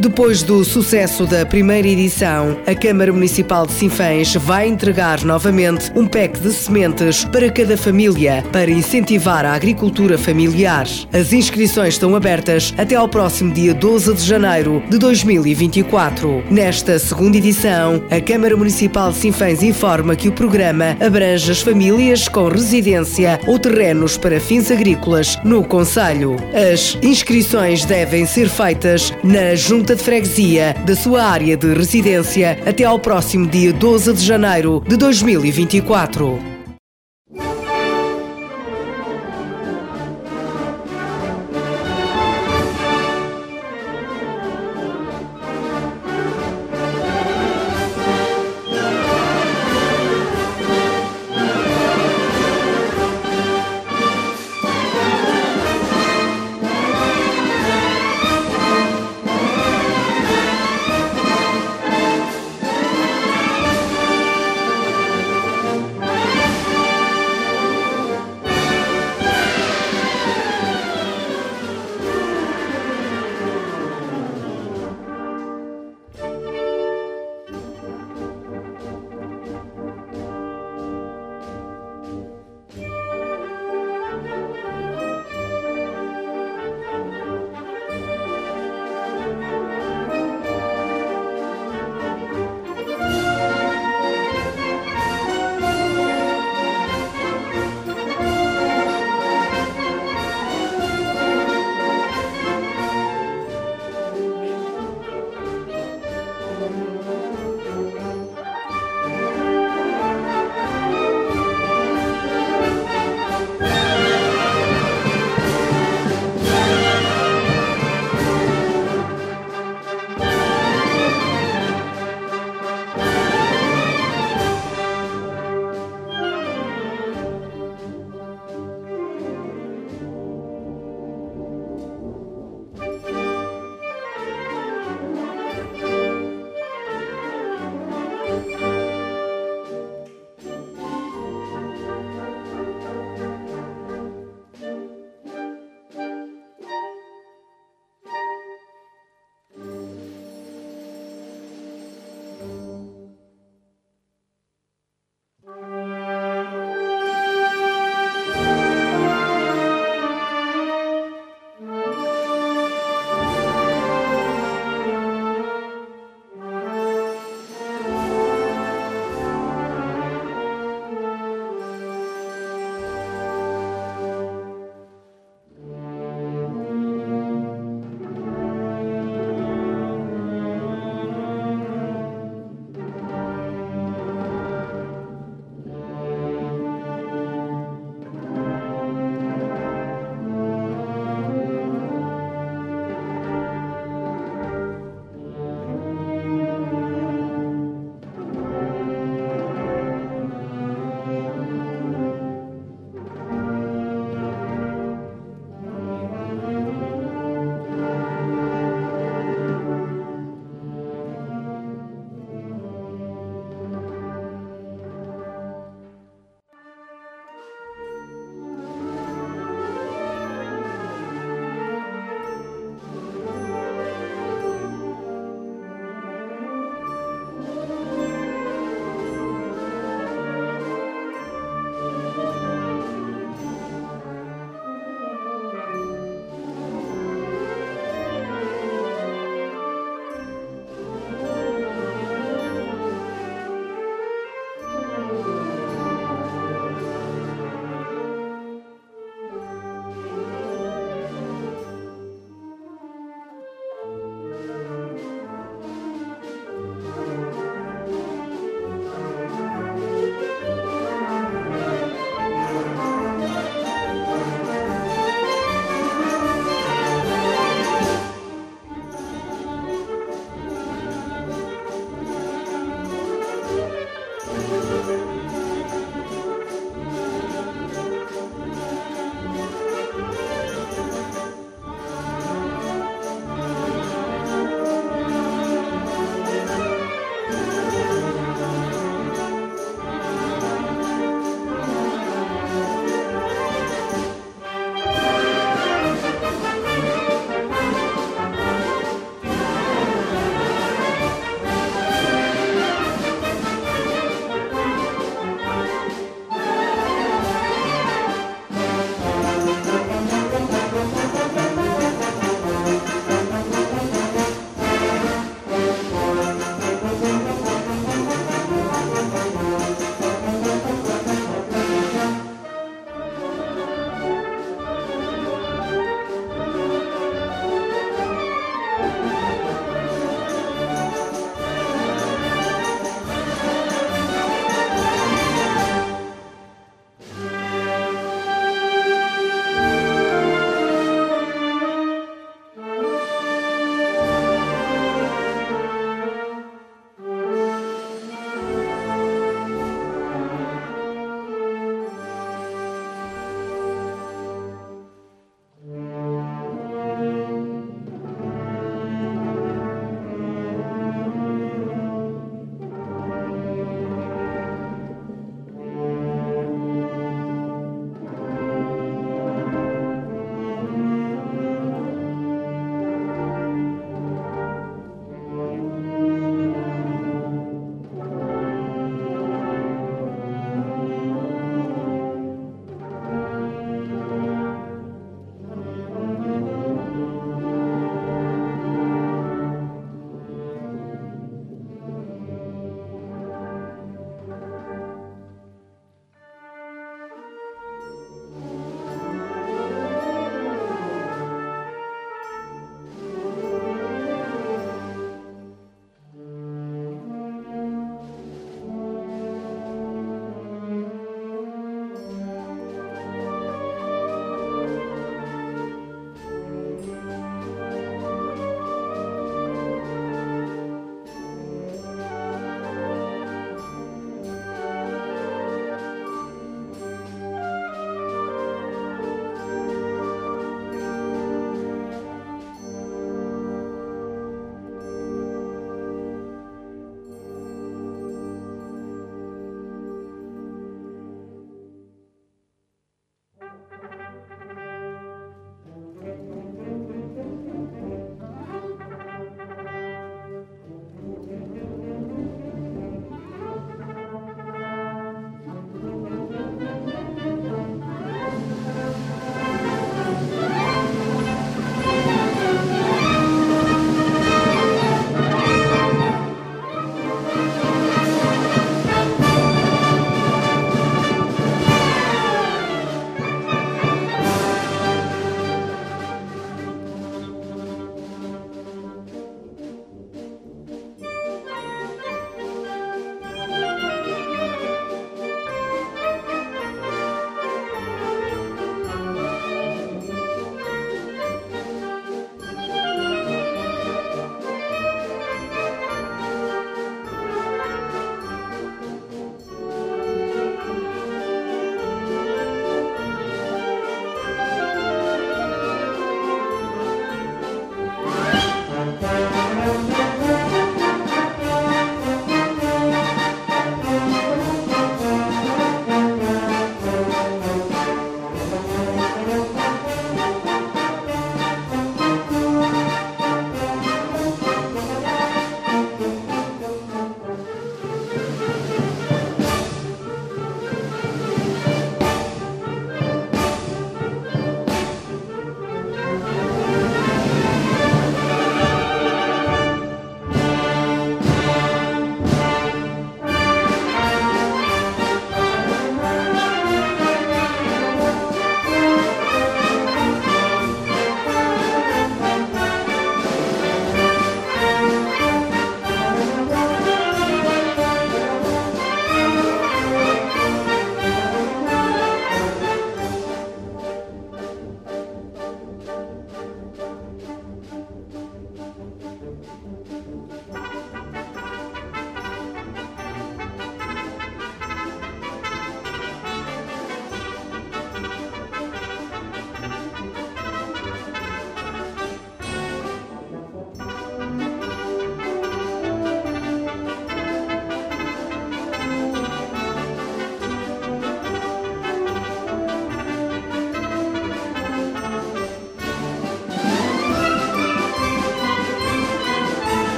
Depois 0.00 0.44
do 0.44 0.64
sucesso 0.64 1.26
da 1.26 1.44
primeira 1.44 1.88
edição, 1.88 2.56
a 2.68 2.72
Câmara 2.72 3.12
Municipal 3.12 3.66
de 3.66 3.72
Sinfãs 3.72 4.32
vai 4.34 4.68
entregar 4.68 5.24
novamente 5.24 5.90
um 5.96 6.06
pack 6.06 6.38
de 6.38 6.52
sementes 6.52 7.24
para 7.24 7.50
cada 7.50 7.76
família 7.76 8.44
para 8.52 8.70
incentivar 8.70 9.44
a 9.44 9.54
agricultura 9.54 10.16
familiar. 10.16 10.86
As 11.12 11.32
inscrições 11.32 11.94
estão 11.94 12.14
abertas 12.14 12.72
até 12.78 12.94
ao 12.94 13.08
próximo 13.08 13.52
dia 13.52 13.74
12 13.74 14.14
de 14.14 14.22
janeiro 14.24 14.80
de 14.88 14.98
2024. 14.98 16.44
Nesta 16.48 16.96
segunda 17.00 17.36
edição, 17.36 18.00
a 18.08 18.20
Câmara 18.20 18.56
Municipal 18.56 19.10
de 19.10 19.16
Sinfãs 19.16 19.64
informa 19.64 20.14
que 20.14 20.28
o 20.28 20.32
programa 20.32 20.96
abrange 21.04 21.50
as 21.50 21.60
famílias 21.60 22.28
com 22.28 22.46
residência 22.46 23.40
ou 23.48 23.58
terrenos 23.58 24.16
para 24.16 24.38
fins 24.38 24.70
agrícolas 24.70 25.36
no 25.42 25.64
Conselho. 25.64 26.36
As 26.54 26.96
inscrições 27.02 27.84
devem 27.84 28.24
ser 28.26 28.48
feitas 28.48 29.12
na 29.24 29.56
Junta 29.56 29.87
junta 29.88 29.96
de 29.96 30.02
freguesia 30.02 30.74
da 30.84 30.94
sua 30.94 31.22
área 31.22 31.56
de 31.56 31.72
residência 31.72 32.58
até 32.66 32.84
ao 32.84 32.98
próximo 32.98 33.46
dia 33.46 33.72
12 33.72 34.12
de 34.12 34.24
janeiro 34.24 34.82
de 34.86 34.96
2024. 34.96 36.57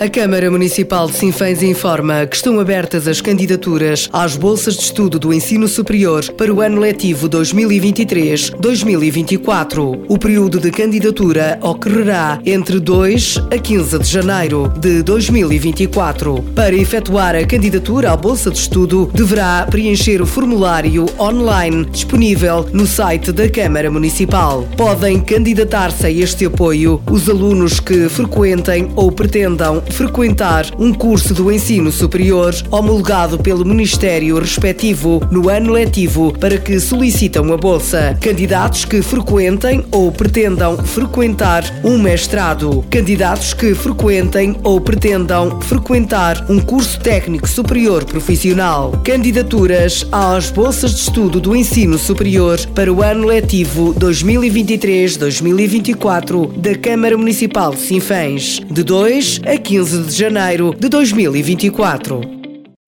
A 0.00 0.08
Câmara 0.08 0.50
Municipal 0.50 1.06
de 1.08 1.16
Sinfãs 1.18 1.62
informa 1.62 2.24
que 2.24 2.34
estão 2.34 2.58
abertas 2.58 3.06
as 3.06 3.20
candidaturas 3.20 4.08
às 4.10 4.34
bolsas 4.34 4.74
de 4.74 4.84
estudo 4.84 5.18
do 5.18 5.30
ensino 5.30 5.68
superior 5.68 6.24
para 6.38 6.50
o 6.50 6.62
ano 6.62 6.80
letivo 6.80 7.28
2023-2024. 7.28 10.04
O 10.08 10.18
período 10.18 10.58
de 10.58 10.70
candidatura 10.70 11.58
ocorrerá 11.60 12.40
entre 12.46 12.80
2 12.80 13.42
a 13.50 13.58
15 13.58 13.98
de 13.98 14.08
janeiro 14.08 14.72
de 14.78 15.02
2024. 15.02 16.44
Para 16.54 16.74
efetuar 16.74 17.36
a 17.36 17.44
candidatura 17.44 18.12
à 18.12 18.16
bolsa 18.16 18.50
de 18.50 18.56
estudo, 18.56 19.10
deverá 19.12 19.66
preencher 19.70 20.22
o 20.22 20.26
formulário 20.26 21.04
online 21.18 21.84
disponível 21.84 22.66
no 22.72 22.86
site 22.86 23.32
da 23.32 23.50
Câmara 23.50 23.90
Municipal. 23.90 24.66
Podem 24.78 25.20
candidatar-se 25.20 26.06
a 26.06 26.10
este 26.10 26.46
apoio 26.46 27.02
os 27.10 27.28
alunos 27.28 27.80
que 27.80 28.08
frequentem 28.08 28.90
ou 28.96 29.12
pretendam 29.12 29.82
frequentar 29.90 30.66
um 30.78 30.92
curso 30.92 31.34
do 31.34 31.50
ensino 31.50 31.90
superior 31.90 32.54
homologado 32.70 33.38
pelo 33.38 33.64
Ministério 33.64 34.38
respectivo 34.38 35.20
no 35.30 35.48
ano 35.48 35.72
letivo 35.72 36.32
para 36.38 36.58
que 36.58 36.78
solicitam 36.78 37.52
a 37.52 37.56
bolsa. 37.56 38.16
Candidatos 38.20 38.84
que 38.84 39.02
frequentem 39.02 39.84
ou 39.90 40.12
pretendam 40.12 40.76
frequentar 40.78 41.64
um 41.84 41.98
mestrado. 41.98 42.84
Candidatos 42.90 43.54
que 43.54 43.74
frequentem 43.74 44.56
ou 44.62 44.80
pretendam 44.80 45.60
frequentar 45.60 46.46
um 46.48 46.60
curso 46.60 47.00
técnico 47.00 47.48
superior 47.48 48.04
profissional. 48.04 48.92
Candidaturas 49.04 50.06
às 50.12 50.50
bolsas 50.50 50.94
de 50.94 51.00
estudo 51.00 51.40
do 51.40 51.56
ensino 51.56 51.98
superior 51.98 52.60
para 52.74 52.92
o 52.92 53.02
ano 53.02 53.26
letivo 53.26 53.94
2023-2024 53.94 56.52
da 56.56 56.74
Câmara 56.74 57.16
Municipal 57.16 57.74
de 57.74 57.80
Sinfãs, 57.80 58.60
de 58.70 58.82
2 58.82 59.40
a 59.46 59.56
15 59.56 59.79
15 59.80 60.02
de 60.02 60.12
janeiro 60.14 60.74
de 60.78 60.90
2024. 60.90 62.20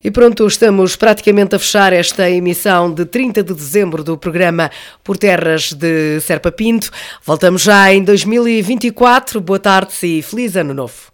E 0.04 0.10
pronto, 0.10 0.46
estamos 0.46 0.94
praticamente 0.94 1.56
a 1.56 1.58
fechar 1.58 1.90
esta 1.90 2.28
emissão 2.28 2.92
de 2.92 3.06
30 3.06 3.42
de 3.42 3.54
dezembro 3.54 4.04
do 4.04 4.18
programa 4.18 4.70
Por 5.02 5.16
Terras 5.16 5.72
de 5.72 6.20
Serpa 6.20 6.52
Pinto. 6.52 6.90
Voltamos 7.24 7.62
já 7.62 7.90
em 7.94 8.04
2024. 8.04 9.40
Boa 9.40 9.58
tarde 9.58 9.94
e 10.02 10.20
feliz 10.20 10.54
ano 10.54 10.74
novo. 10.74 11.10